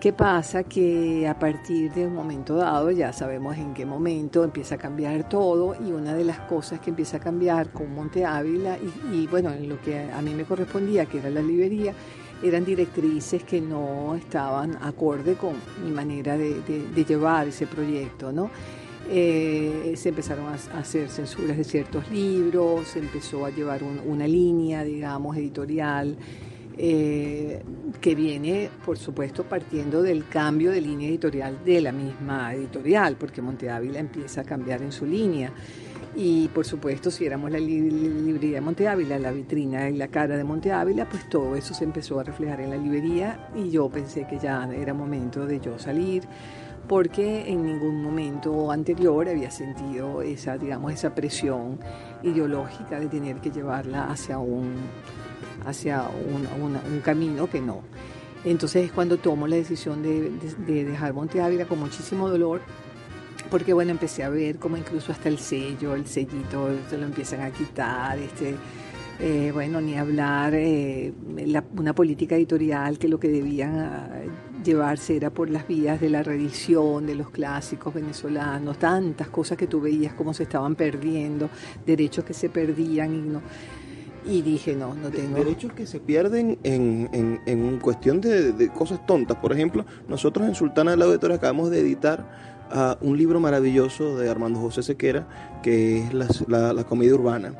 [0.00, 0.62] ¿Qué pasa?
[0.62, 5.28] Que a partir de un momento dado, ya sabemos en qué momento empieza a cambiar
[5.28, 8.78] todo y una de las cosas que empieza a cambiar con Monte Ávila
[9.12, 11.92] y, bueno, en lo que a mí me correspondía, que era la librería,
[12.44, 18.50] eran directrices que no estaban acorde con mi manera de llevar ese proyecto, ¿no?
[19.10, 24.28] Eh, se empezaron a, hacer censuras de ciertos libros, se empezó a llevar un, una
[24.28, 26.16] línea, digamos, editorial,
[26.76, 27.62] eh,
[28.00, 33.40] que viene, por supuesto, partiendo del cambio de línea editorial de la misma editorial, porque
[33.40, 35.52] Monte Ávila empieza a cambiar en su línea.
[36.14, 40.36] Y por supuesto, si éramos la librería de Monte Ávila, la vitrina y la cara
[40.36, 43.88] de Monte Ávila, pues todo eso se empezó a reflejar en la librería y yo
[43.88, 46.24] pensé que ya era momento de yo salir
[46.88, 51.78] porque en ningún momento anterior había sentido esa, digamos, esa presión
[52.22, 54.74] ideológica de tener que llevarla hacia un,
[55.66, 57.82] hacia un, un camino que no.
[58.44, 62.62] Entonces es cuando tomo la decisión de, de, de dejar Monte Ávila con muchísimo dolor,
[63.50, 67.42] porque bueno, empecé a ver como incluso hasta el sello, el sellito, se lo empiezan
[67.42, 68.54] a quitar, este,
[69.20, 71.12] eh, bueno, ni hablar, eh,
[71.76, 77.06] una política editorial que lo que debían llevarse era por las vías de la reedición
[77.06, 81.48] de los clásicos venezolanos, tantas cosas que tú veías como se estaban perdiendo,
[81.86, 83.42] derechos que se perdían y no.
[84.26, 85.36] Y dije, no, no tengo.
[85.36, 89.38] Derechos que se pierden en, en, en cuestión de, de, cosas tontas.
[89.38, 92.28] Por ejemplo, nosotros en Sultana de la Auditoría acabamos de editar
[92.70, 95.26] uh, un libro maravilloso de Armando José Sequera,
[95.62, 97.54] que es la, la, la comedia urbana.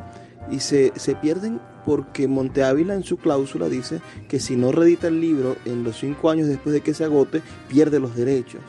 [0.50, 5.08] Y se, se pierden porque Monte Ávila en su cláusula dice que si no reedita
[5.08, 8.62] el libro en los cinco años después de que se agote, pierde los derechos.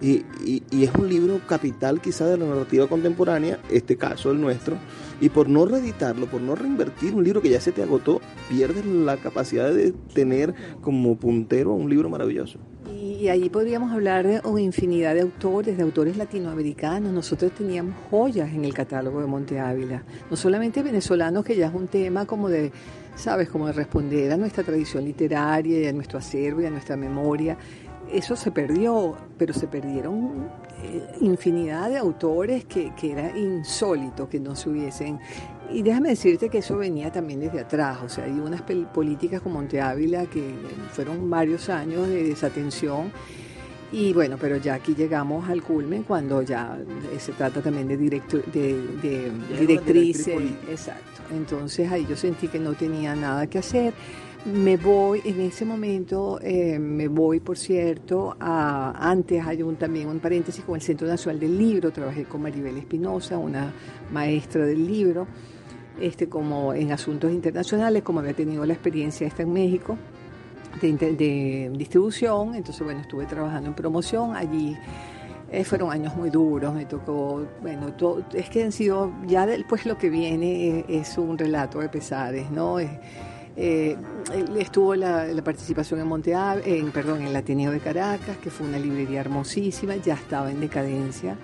[0.00, 4.40] Y, y, y, es un libro capital quizá de la narrativa contemporánea, este caso el
[4.40, 4.76] nuestro,
[5.20, 8.84] y por no reeditarlo, por no reinvertir un libro que ya se te agotó, pierdes
[8.84, 12.58] la capacidad de tener como puntero un libro maravilloso.
[12.94, 17.12] Y ahí podríamos hablar de una infinidad de autores, de autores latinoamericanos.
[17.12, 21.74] Nosotros teníamos joyas en el catálogo de Monte Ávila, no solamente venezolanos, que ya es
[21.74, 22.70] un tema como de
[23.16, 26.96] sabes, como de responder a nuestra tradición literaria y a nuestro acervo y a nuestra
[26.96, 27.56] memoria.
[28.12, 30.48] Eso se perdió, pero se perdieron
[30.82, 35.18] eh, infinidad de autores que, que era insólito que no se hubiesen
[35.70, 39.56] y déjame decirte que eso venía también desde atrás, o sea, hay unas políticas como
[39.56, 40.54] Monte Ávila que
[40.92, 43.12] fueron varios años de desatención
[43.92, 46.76] y bueno, pero ya aquí llegamos al culmen cuando ya
[47.18, 50.26] se trata también de, director, de, de directriz.
[50.26, 51.22] Exacto.
[51.32, 53.94] Entonces ahí yo sentí que no tenía nada que hacer.
[54.52, 60.08] Me voy, en ese momento, eh, me voy, por cierto, a, antes hay un, también
[60.08, 63.72] un paréntesis con el Centro Nacional del Libro, trabajé con Maribel Espinosa, una
[64.12, 65.26] maestra del libro,
[66.00, 69.96] este, como en asuntos internacionales, como había tenido la experiencia esta en México,
[70.80, 74.76] de, distribución, entonces bueno, estuve trabajando en promoción, allí
[75.50, 79.86] eh, fueron años muy duros, me tocó, bueno, todo, es que han sido, ya después
[79.86, 82.78] lo que viene es, un relato de pesares, ¿no?
[83.56, 83.96] Eh,
[84.58, 88.78] estuvo la, participación en Monte en, perdón, en el Ateneo de Caracas, que fue una
[88.78, 91.36] librería hermosísima, ya estaba en decadencia.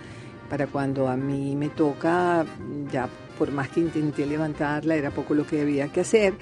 [0.48, 2.44] Para cuando a mí me toca,
[2.90, 3.08] ya
[3.40, 6.34] por más que intenté levantarla, era poco lo que había que hacer,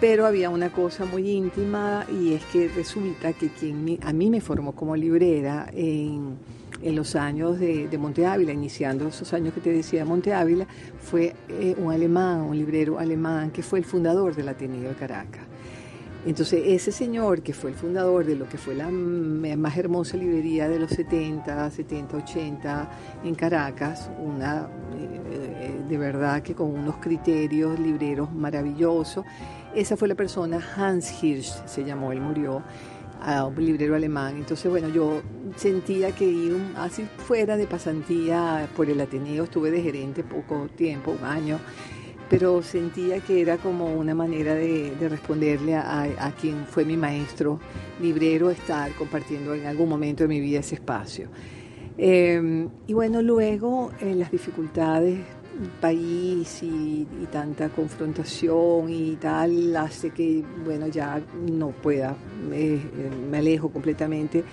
[0.00, 4.40] pero había una cosa muy íntima y es que resulta que quien a mí me
[4.40, 6.38] formó como librera en,
[6.80, 10.68] los años de, Monte Ávila, iniciando esos años que te decía de Monte Ávila,
[11.02, 15.42] fue eh, un alemán, un librero alemán, que fue el fundador del Ateneo de Caracas.
[16.26, 20.68] Entonces, ese señor que fue el fundador de lo que fue la más hermosa librería
[20.68, 22.90] de los 70, 70, 80
[23.24, 29.24] en Caracas, una eh, de verdad que con unos criterios libreros maravillosos,
[29.74, 32.62] esa fue la persona, Hans Hirsch se llamó, él murió,
[33.46, 34.36] un librero alemán.
[34.36, 35.22] Entonces, bueno, yo
[35.56, 41.12] sentía que ir así fuera de pasantía por el Ateneo, estuve de gerente poco tiempo,
[41.18, 41.58] un año
[42.28, 47.60] pero sentía que era como una manera de, responderle a, quien fue mi maestro
[48.00, 51.28] librero, estar compartiendo en algún momento de mi vida ese espacio.
[51.96, 55.18] Em, y bueno, luego eh, las dificultades
[55.80, 62.16] país y, tanta confrontación y tal hace que, bueno, ya no pueda,
[62.48, 64.44] me alejo completamente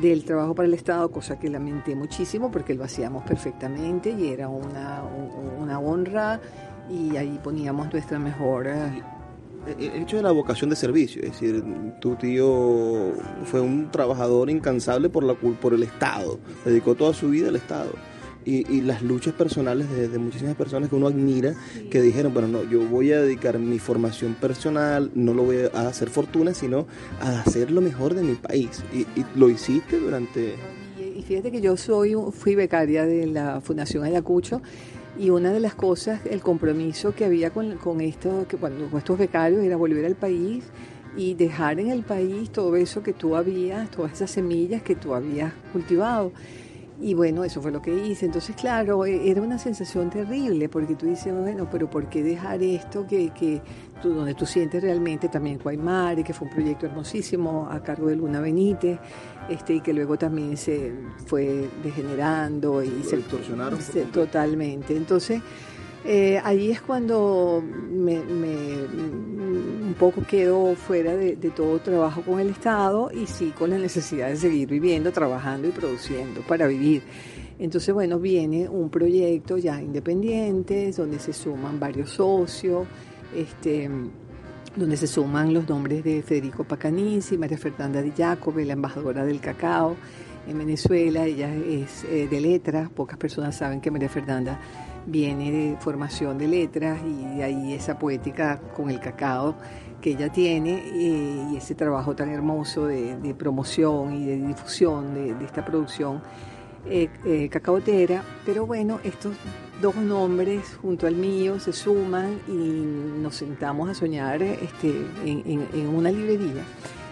[0.00, 4.48] del trabajo para el Estado, cosa que lamenté muchísimo porque lo hacíamos perfectamente y era
[4.48, 5.02] una,
[5.58, 6.40] una honra
[6.90, 8.66] y ahí poníamos nuestra mejor...
[8.66, 9.02] Eh,
[9.78, 11.62] el hecho de la vocación de servicio, es decir,
[12.00, 13.12] tu tío
[13.44, 17.90] fue un trabajador incansable por, la, por el Estado, dedicó toda su vida al Estado.
[18.42, 21.54] Y, las luchas personales de, muchísimas personas que uno admira,
[21.90, 25.86] que dijeron, bueno, no, yo voy a dedicar mi formación personal, no lo voy a
[25.86, 26.86] hacer fortuna, sino
[27.20, 28.82] a hacer lo mejor de mi país.
[28.94, 30.54] Y, y lo hiciste durante...
[30.98, 34.62] Y fíjate que yo soy fui becaria de la Fundación Ayacucho
[35.18, 39.18] y una de las cosas, el compromiso que había con, con, esto, que, con estos
[39.18, 40.64] becarios era volver al país
[41.16, 45.14] y dejar en el país todo eso que tú habías, todas esas semillas que tú
[45.14, 46.32] habías cultivado.
[47.00, 48.26] Y bueno, eso fue lo que hice.
[48.26, 52.62] Entonces, claro, e, era una sensación terrible porque tú dices, bueno, pero ¿por qué dejar
[52.62, 53.62] esto que, que
[54.02, 58.16] tú, donde tú sientes realmente también Guaymare, que fue un proyecto hermosísimo a cargo de
[58.16, 58.98] Luna Benítez,
[59.48, 60.92] este, y que luego también se
[61.26, 63.78] fue degenerando y se distorsionaron
[64.12, 64.94] totalmente.
[64.94, 65.40] Entonces,
[66.04, 73.10] eh, ahí es cuando me, un poco quedo fuera de, todo trabajo con el Estado
[73.12, 77.02] y sí con la necesidad de seguir viviendo, trabajando y produciendo para vivir.
[77.58, 82.86] Entonces, bueno, viene un proyecto ya independiente, donde se suman varios socios,
[83.36, 83.90] este,
[84.74, 89.40] donde se suman los nombres de Federico Pacanisi, María Fernanda Di Jacobi, la embajadora del
[89.40, 89.96] cacao
[90.48, 94.58] en Venezuela, ella es eh, de letras, pocas personas saben que María Fernanda
[95.10, 99.56] viene de formación de letras y de ahí esa poética con el cacao
[100.00, 105.44] que ella tiene eh, y ese trabajo tan hermoso de, promoción y de difusión de,
[105.44, 106.22] esta producción
[106.86, 108.22] eh, eh, cacaotera.
[108.46, 109.34] Pero bueno, estos
[109.82, 116.10] dos nombres junto al mío se suman y nos sentamos a soñar este, en, una
[116.10, 116.64] librería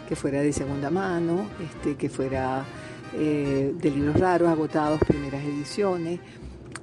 [0.08, 2.64] que fuera de segunda mano, este, que fuera
[3.12, 6.20] de libros raros, agotados, primeras ediciones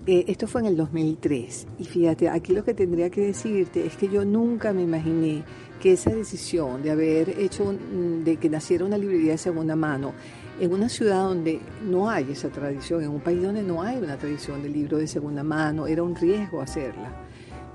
[0.07, 3.95] eh, esto fue en el 2003 y fíjate, aquí lo que tendría que decirte es
[3.97, 5.43] que yo nunca me imaginé
[5.79, 7.75] que esa decisión de haber hecho,
[8.23, 10.13] de que naciera una librería de segunda mano
[10.59, 14.17] en una ciudad donde no hay esa tradición, en un país donde no hay una
[14.17, 17.11] tradición de libro de segunda mano, era un riesgo hacerla.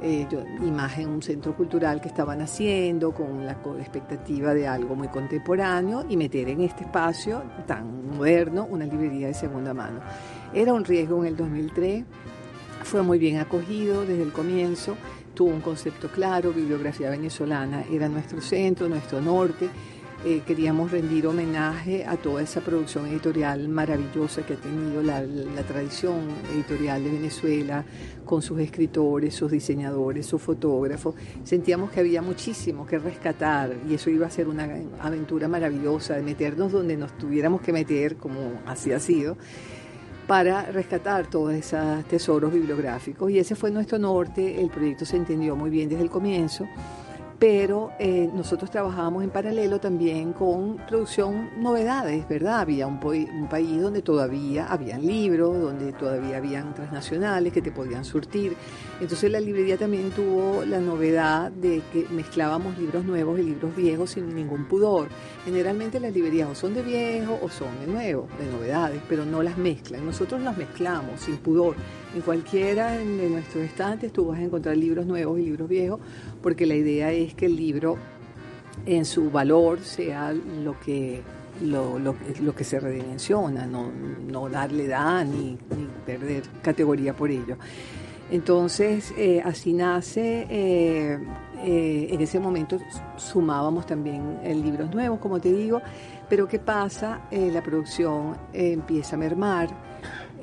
[0.03, 0.27] Eh,
[0.63, 6.17] imagen, un centro cultural que estaban haciendo con la expectativa de algo muy contemporáneo y
[6.17, 10.01] meter en este espacio tan moderno una librería de segunda mano.
[10.53, 12.05] Era un riesgo en el 2003,
[12.85, 14.97] fue muy bien acogido desde el comienzo
[15.41, 19.71] tuvo un concepto claro, bibliografía venezolana era nuestro centro, nuestro norte.
[20.23, 25.23] Eh, queríamos rendir homenaje a toda esa producción editorial maravillosa que ha tenido la,
[25.67, 27.87] tradición editorial de Venezuela,
[28.27, 31.15] con sus escritores, sus diseñadores, sus fotógrafos.
[31.43, 34.69] Sentíamos que había muchísimo que rescatar y eso iba a ser una
[35.01, 39.39] aventura maravillosa de meternos donde nos tuviéramos que meter, como así ha sido
[40.31, 43.33] para rescatar todos esos tesoros bibliográficos.
[43.33, 46.69] Y ese fue nuestro norte, el proyecto se entendió muy bien desde el comienzo
[47.41, 52.61] pero eh, nosotros trabajábamos en paralelo también con producción novedades, ¿verdad?
[52.61, 58.05] Había un, un, país donde todavía habían libros, donde todavía habían transnacionales que te podían
[58.05, 58.55] surtir.
[59.01, 64.11] Entonces la librería también tuvo la novedad de que mezclábamos libros nuevos y libros viejos
[64.11, 65.09] sin ningún pudor.
[65.45, 69.43] Generalmente las librerías o son de viejo o son de nuevo, de novedades, pero no
[69.43, 70.05] las mezclan.
[70.05, 71.77] Nosotros las mezclamos sin pudor.
[72.15, 76.01] En cualquiera de nuestros estantes tú vas a encontrar libros nuevos y libros viejos,
[76.43, 77.97] porque la idea es que el libro
[78.85, 81.23] en su valor sea lo que
[81.63, 83.91] lo, que se redimensiona, no,
[84.27, 85.59] no darle edad ni,
[86.07, 87.57] perder categoría por ello.
[88.31, 91.19] Entonces, eh, así nace, eh,
[91.65, 92.79] eh, en ese momento
[93.17, 95.83] sumábamos también libros nuevos, como te digo,
[96.29, 97.23] pero ¿qué pasa?
[97.31, 99.69] la producción empieza a mermar,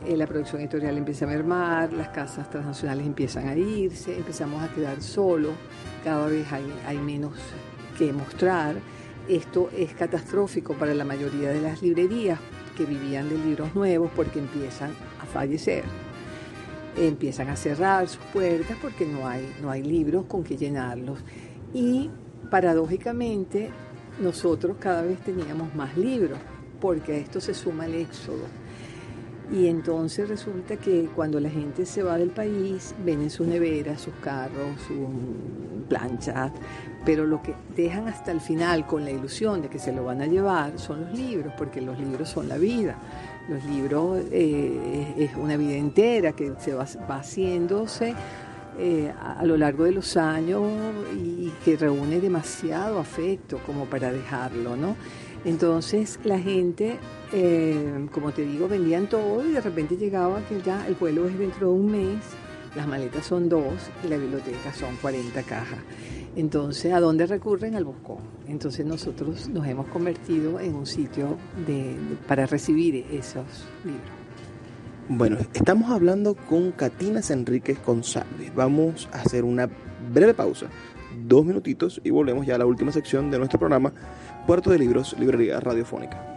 [0.05, 5.01] la producción editorial empieza a mermar, las casas transnacionales empiezan a irse, empezamos a quedar
[5.01, 5.53] solos
[6.03, 7.33] cada vez hay, menos
[7.97, 8.75] que mostrar.
[9.29, 12.39] Esto es catastrófico para la mayoría de las librerías
[12.77, 15.83] que vivían de libros nuevos porque empiezan a fallecer,
[16.97, 21.19] empiezan a cerrar sus puertas porque no hay, no hay libros con que llenarlos.
[21.73, 22.09] Y
[22.49, 23.69] paradójicamente
[24.19, 26.39] nosotros cada vez teníamos más libros
[26.81, 28.45] porque a esto se suma el éxodo
[29.51, 34.01] y entonces resulta que cuando la gente se va del país, ven en sus neveras,
[34.01, 36.51] sus carros, sus planchas,
[37.05, 40.21] pero lo que dejan hasta el final con la ilusión de que se lo van
[40.21, 42.97] a llevar son los libros, porque los libros son la vida.
[43.47, 48.13] Los libros eh, es una vida entera que se va, haciéndose
[48.77, 50.63] eh, a, lo largo de los años
[51.15, 54.95] y que reúne demasiado afecto como para dejarlo, ¿no?
[55.45, 56.97] Entonces la gente,
[57.31, 61.39] eh, como te digo, vendían todo y de repente llegaba que ya el vuelo es
[61.39, 62.19] dentro de un mes,
[62.75, 65.79] las maletas son dos y la biblioteca son 40 cajas.
[66.37, 67.73] Entonces, ¿a dónde recurren?
[67.73, 68.19] Al Buscón.
[68.47, 71.35] Entonces nosotros nos hemos convertido en un sitio
[72.27, 74.11] para recibir esos libros.
[75.09, 78.53] Bueno, estamos hablando con Catinas Enríquez González.
[78.55, 79.67] Vamos a hacer una
[80.13, 80.67] breve pausa,
[81.27, 83.91] dos minutitos, y volvemos ya a la última sección de nuestro programa
[84.45, 86.36] Puerto de Libros, Librería Radiofónica.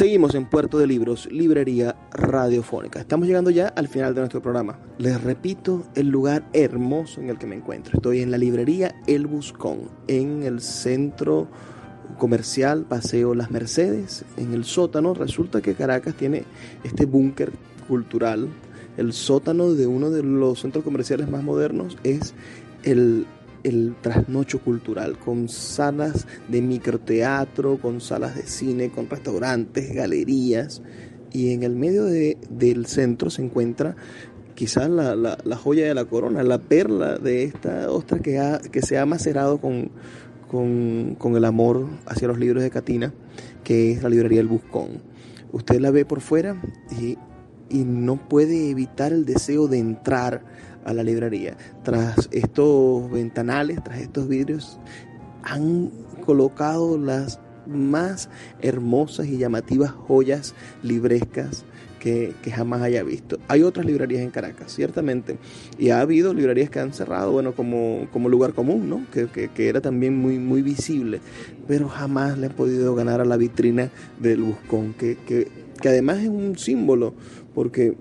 [0.00, 3.00] Seguimos en Puerto de Libros, Librería Radiofónica.
[3.00, 4.78] Estamos llegando ya al final de nuestro programa.
[4.96, 7.98] Les repito el lugar hermoso en el que me encuentro.
[7.98, 11.48] Estoy en la librería El Buscón, en el centro
[12.16, 15.12] comercial Paseo Las Mercedes, en el sótano.
[15.12, 16.44] Resulta que Caracas tiene
[16.82, 17.52] este búnker
[17.86, 18.48] cultural.
[18.96, 22.32] El sótano de uno de los centros comerciales más modernos es
[22.84, 23.26] el
[23.62, 30.82] el trasnocho cultural, con salas de microteatro, con salas de cine, con restaurantes, galerías,
[31.32, 33.96] y en el medio del centro se encuentra
[34.54, 39.06] quizás la, joya de la corona, la perla de esta ostra que, que se ha
[39.06, 39.90] macerado con,
[40.50, 43.14] con, el amor hacia los libros de Catina,
[43.64, 45.02] que es la librería El Buscón.
[45.52, 46.60] Usted la ve por fuera
[47.00, 47.16] y,
[47.68, 50.44] y no puede evitar el deseo de entrar
[50.84, 51.56] a la librería.
[51.82, 54.78] Tras estos ventanales, tras estos vidrios,
[55.42, 55.90] han
[56.24, 58.28] colocado las más
[58.60, 61.64] hermosas y llamativas joyas librescas
[62.00, 63.38] que, jamás haya visto.
[63.46, 65.36] Hay otras librerías en Caracas, ciertamente,
[65.78, 69.06] y ha habido librerías que han cerrado, bueno, como, como lugar común, ¿no?
[69.12, 71.20] Que, que, era también muy, muy visible,
[71.68, 75.48] pero jamás le han podido ganar a la vitrina del Buscón, que, que,
[75.80, 77.14] que además es un símbolo,
[77.54, 77.94] porque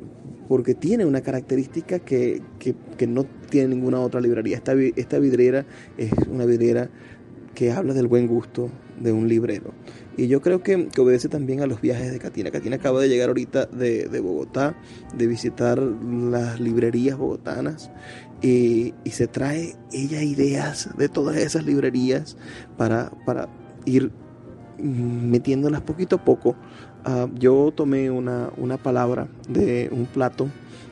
[0.49, 2.41] porque tiene una característica que,
[3.07, 4.57] no tiene ninguna otra librería.
[4.57, 6.89] Esta, esta vidriera es una vidriera
[7.53, 9.75] que habla del buen gusto, de un librero.
[10.17, 12.49] Y yo creo que, obedece también a los viajes de Katina.
[12.49, 14.75] Katina acaba de llegar ahorita de, Bogotá,
[15.15, 17.91] de visitar las librerías bogotanas.
[18.41, 22.37] Y, se trae ella ideas de todas esas librerías
[22.75, 23.49] para, para
[23.85, 24.11] ir
[24.81, 26.55] metiéndolas poquito a poco.
[27.05, 30.47] Ah, yo tomé una, una palabra de un plato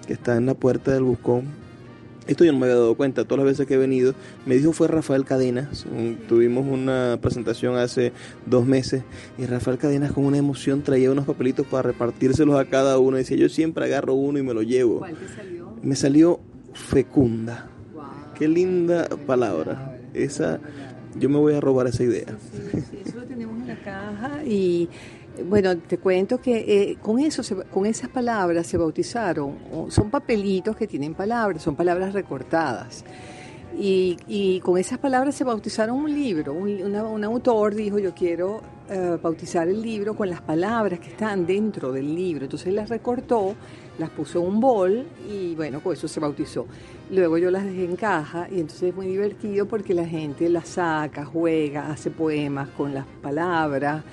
[0.06, 1.46] que está en la puerta del buscón
[2.28, 4.14] esto yo no me había dado cuenta, todas las veces que he venido,
[4.46, 5.86] me dijo fue Rafael Cadenas,
[6.28, 8.12] tuvimos una presentación hace
[8.46, 9.04] dos meses
[9.38, 13.38] y Rafael Cadenas con una emoción traía unos papelitos para repartírselos a cada uno, decía
[13.38, 15.00] yo siempre agarro uno y me lo llevo.
[15.00, 15.74] ¿Cuál te salió?
[15.82, 16.40] Me salió
[16.74, 17.70] fecunda.
[18.38, 19.98] Qué linda palabra.
[20.14, 20.60] Esa,
[21.16, 22.26] yo me voy a robar esa idea.
[22.52, 24.90] Sí, sí, eso lo tenemos en la caja y
[25.46, 27.42] bueno, te cuento que eh, con eso,
[27.74, 29.58] con esas palabras se bautizaron.
[29.90, 33.04] Son papelitos que tienen palabras, son palabras recortadas.
[33.80, 36.54] Y, con esas palabras se bautizaron un libro.
[36.54, 41.92] Un, autor dijo, yo quiero eh, bautizar el libro con las palabras que están dentro
[41.92, 42.46] del libro.
[42.46, 43.54] Entonces las recortó,
[44.00, 46.66] las puso en un bol y bueno, con eso se bautizó.
[47.12, 50.70] Luego yo las dejé en caja y entonces es muy divertido porque la gente las
[50.70, 54.04] saca, juega, hace poemas con las palabras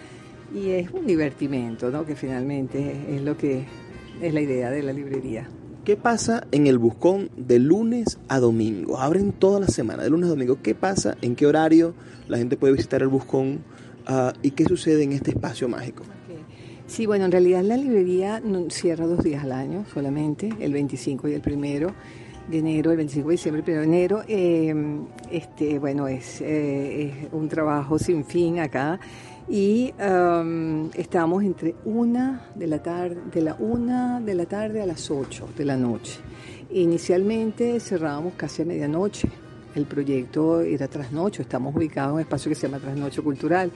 [0.55, 2.07] y es un divertimento, ¿no?
[2.07, 3.65] Que finalmente es lo que
[4.21, 5.49] es la idea de la librería.
[5.85, 8.99] ¿Qué pasa en el Buscón de lunes a domingo?
[8.99, 10.59] Abren toda la semana, de lunes a domingo.
[10.63, 11.17] ¿Qué pasa?
[11.21, 11.95] ¿En qué horario
[12.29, 13.61] la gente puede visitar el Buscón?
[14.07, 16.05] Ah, ¿Y qué sucede en este espacio mágico?
[16.87, 21.33] Sí, bueno, en realidad la librería cierra dos días al año solamente, el 25 y
[21.33, 21.95] el primero
[22.49, 24.23] de enero, el 25 de diciembre, el 1 de enero.
[24.29, 29.01] Em, este, bueno, es, eh, es un trabajo sin fin acá
[29.49, 34.87] y um, estamos entre una de la tarde, de la una de la tarde a
[34.87, 36.19] las 8 de la noche.
[36.71, 39.29] Inicialmente cerrábamos casi a medianoche.
[39.75, 43.73] El proyecto era trasnocho, estamos ubicados en un espacio que se llama Trasnocho Cultural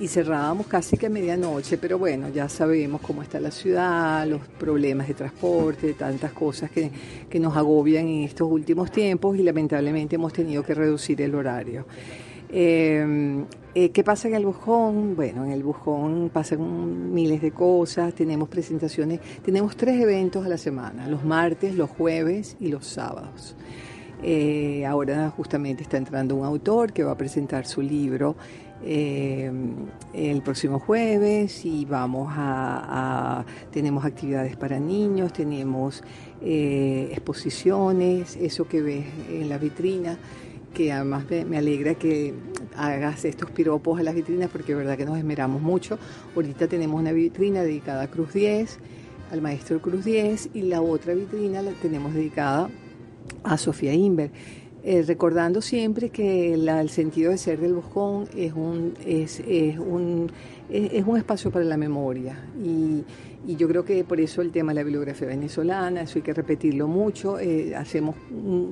[0.00, 4.40] y cerrábamos casi que a medianoche, pero bueno, ya sabemos cómo está la ciudad, los
[4.40, 6.90] problemas de transporte, tantas cosas que,
[7.28, 11.86] que nos agobian en estos últimos tiempos y lamentablemente hemos tenido que reducir el horario.
[12.54, 13.44] Eh,
[13.74, 15.16] eh, ¿Qué pasa en el Bujón?
[15.16, 20.58] Bueno, en el Bujón pasan miles de cosas, tenemos presentaciones, tenemos tres eventos a la
[20.58, 23.56] semana, los martes, los jueves y los sábados.
[24.22, 28.36] Eh, ahora justamente está entrando un autor que va a presentar su libro
[28.84, 36.02] el próximo jueves y vamos a, tenemos actividades para niños, tenemos
[36.40, 40.18] exposiciones, eso que ves en la vitrina
[40.72, 42.34] que además me, alegra que
[42.76, 45.98] hagas estos piropos a las vitrinas porque es verdad que nos esmeramos mucho.
[46.34, 48.78] Ahorita tenemos una vitrina dedicada a Cruz 10,
[49.30, 52.70] al maestro Cruz 10, y la otra vitrina la tenemos dedicada
[53.44, 54.30] a Sofía Inver.
[54.84, 59.40] Eh, recordando siempre que el sentido de ser del Boscón es un, es,
[59.78, 60.28] un,
[60.68, 63.04] es, un espacio para la memoria y,
[63.46, 66.34] y, yo creo que por eso el tema de la bibliografía venezolana, eso hay que
[66.34, 68.16] repetirlo mucho, eh, hacemos,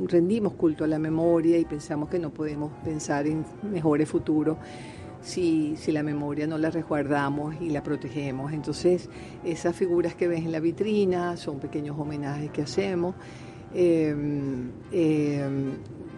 [0.06, 4.56] rendimos culto a la memoria y pensamos que no podemos pensar en mejores futuros
[5.20, 8.52] si, si, la memoria no la resguardamos y la protegemos.
[8.52, 9.10] Entonces,
[9.44, 13.14] esas figuras que ves en la vitrina son pequeños homenajes que hacemos.
[13.74, 14.14] Eh,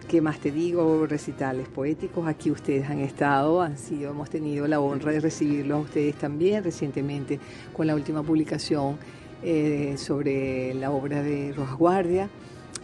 [0.08, 1.06] ¿Qué más te digo?
[1.06, 2.26] Recitales poéticos.
[2.26, 6.62] Aquí ustedes han estado, han sido, hemos tenido la honra de recibirlos a ustedes también
[6.62, 7.38] recientemente
[7.72, 8.96] con la última publicación
[9.42, 12.30] eh, sobre la obra de Rojas Guardia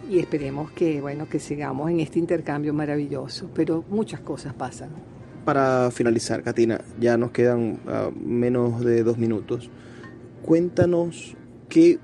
[0.09, 3.51] y esperemos que bueno que sigamos en este intercambio maravilloso.
[3.55, 4.91] Pero muchas cosas pasan.
[5.45, 9.71] Para finalizar, Katina, ya nos quedan ah, menos de dos minutos.
[10.43, 11.37] Cuéntanos
[11.69, 11.99] qué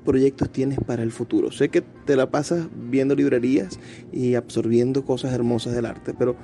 [0.00, 1.50] proyectos tienes para el futuro?
[1.52, 3.78] Sé que te la pasas viendo librerías
[4.12, 6.36] y absorbiendo cosas hermosas del arte, pero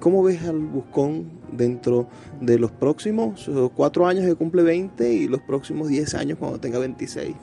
[0.00, 2.08] ¿cómo ves al Buscón dentro
[2.40, 6.60] de los próximos eh, cuatro años que cumple 20 y los próximos 10 años cuando
[6.60, 7.34] tenga 26?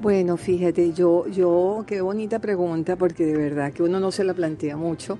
[0.00, 4.34] Bueno, fíjate, yo, yo, qué bonita pregunta, porque de verdad que uno no se la
[4.34, 5.18] plantea mucho,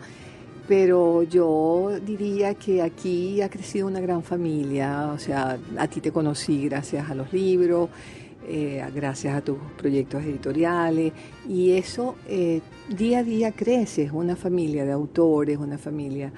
[0.68, 6.10] pero yo diría que aquí ha crecido una gran familia, o sea, a ti te
[6.10, 7.88] conocí gracias a los libros,
[8.46, 11.12] eh, gracias a tus proyectos editoriales
[11.48, 16.32] y eso eh, día a día crece, es una familia de autores, una familia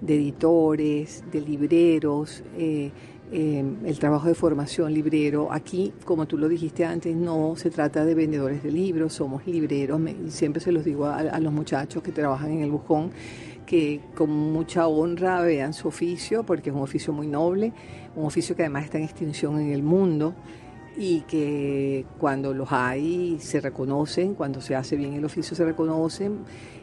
[0.00, 2.90] de editores, de libreros, eh,
[3.32, 5.52] el trabajo de formación librero.
[5.52, 10.00] Aquí, como tú lo dijiste antes, no se trata de vendedores de libros, somos libreros,
[10.26, 13.12] y siempre se los digo a los muchachos que trabajan en el bujón
[13.70, 17.72] que con mucha honra vean su oficio, porque es un oficio muy noble,
[18.16, 20.34] un oficio que además está en extinción en el mundo.
[20.96, 26.40] Y que cuando los hay se reconocen, cuando se hace bien el oficio se reconocen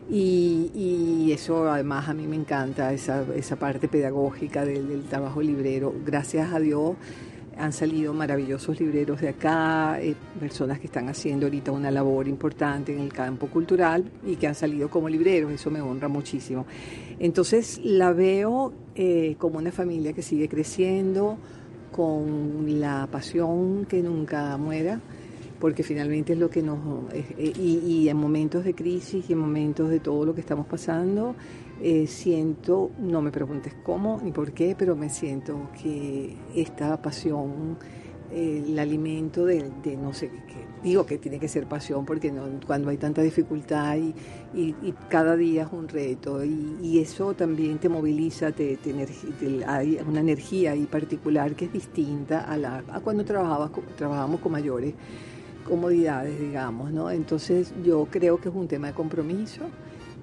[0.10, 5.94] y, eso además a mí me encanta, esa, esa parte pedagógica del, del trabajo librero.
[6.04, 6.96] Gracias a Dios
[7.58, 12.94] han salido maravillosos libreros de acá, eh, personas que están haciendo ahorita una labor importante
[12.94, 16.66] en el campo cultural y que han salido como libreros, eso me honra muchísimo.
[17.20, 21.38] Entonces la veo eh, como una familia que sigue creciendo,
[21.92, 25.00] con la pasión que nunca muera,
[25.60, 26.80] porque finalmente es lo que nos...
[27.14, 31.36] Eh, y, en momentos de crisis y en momentos de todo lo que estamos pasando,
[31.82, 37.78] eh, siento, no me preguntes cómo ni por qué, pero me siento que esta pasión,
[38.32, 39.70] eh, el alimento de,
[40.02, 42.34] no sé qué, digo que tiene que ser pasión porque
[42.66, 44.14] cuando hay tanta dificultad y,
[45.10, 48.78] cada día es un reto y, eso también te moviliza, te,
[49.68, 54.52] hay una energía ahí particular que es distinta a, la, a cuando trabajabas, trabajamos con
[54.52, 54.94] mayores
[55.68, 57.12] comodidades, digamos, ¿no?
[57.12, 59.64] Entonces yo creo que es un tema de compromiso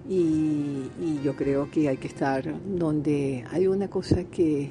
[0.09, 0.91] y,
[1.23, 4.71] yo creo que hay que estar donde hay una cosa que,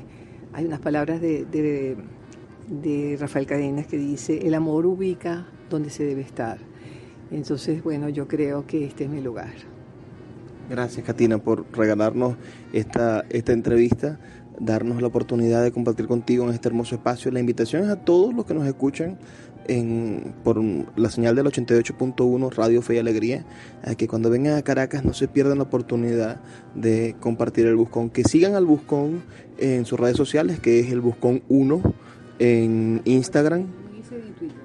[0.53, 1.45] hay unas palabras de,
[2.67, 6.57] de, Rafael Cadenas que dice, el amor ubica donde se debe estar.
[7.31, 9.53] Entonces, bueno, yo creo que este es mi lugar.
[10.69, 12.35] Gracias, Katina, por regalarnos
[12.71, 14.19] esta, esta entrevista,
[14.59, 17.31] darnos la oportunidad de compartir contigo en este hermoso espacio.
[17.31, 19.17] La invitación es a todos los que nos escuchan
[19.67, 20.61] en, por
[20.95, 23.45] la señal del 88.1 Radio Fe y Alegría,
[23.83, 26.39] a que cuando vengan a Caracas no se pierdan la oportunidad
[26.75, 29.23] de compartir el Buscón, que sigan al Buscón
[29.57, 31.81] en sus redes sociales, que es el Buscón 1
[32.39, 33.82] en Instagram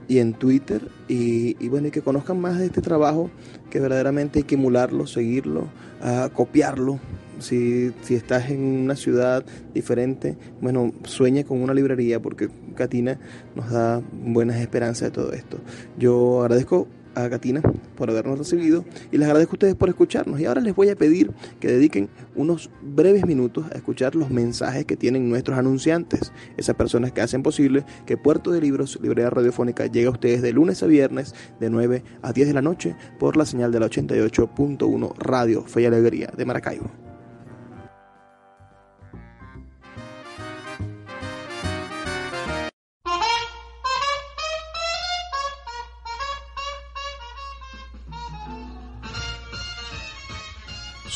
[0.09, 3.31] y en Twitter, y, bueno, y que conozcan más de este trabajo,
[3.71, 5.69] que verdaderamente hay que emularlo, seguirlo,
[6.01, 6.99] a copiarlo,
[7.39, 9.45] si, si estás en una ciudad
[9.75, 13.19] diferente, bueno, sueña con una librería porque Katina
[13.55, 15.59] nos da buenas esperanzas de todo esto.
[15.99, 16.89] Yo agradezco
[17.25, 17.63] a Katina
[17.97, 20.41] por habernos recibido y les agradezco a ustedes por escucharnos.
[20.41, 24.85] Y ahora les voy a pedir que dediquen unos breves minutos a escuchar los mensajes
[24.85, 29.87] que tienen nuestros anunciantes, esas personas que hacen posible que Puerto de Libros, Librería Radiofónica,
[29.87, 33.37] llegue a ustedes de lunes a viernes de 9 a 10 de la noche por
[33.37, 37.08] la señal de la 88.1 Radio Fe y Alegría de Maracaibo.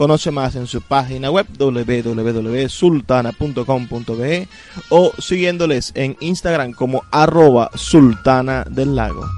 [0.00, 4.48] Conoce más en su página web www.sultana.com.be
[4.88, 9.28] o siguiéndoles en Instagram como arroba sultana del lago.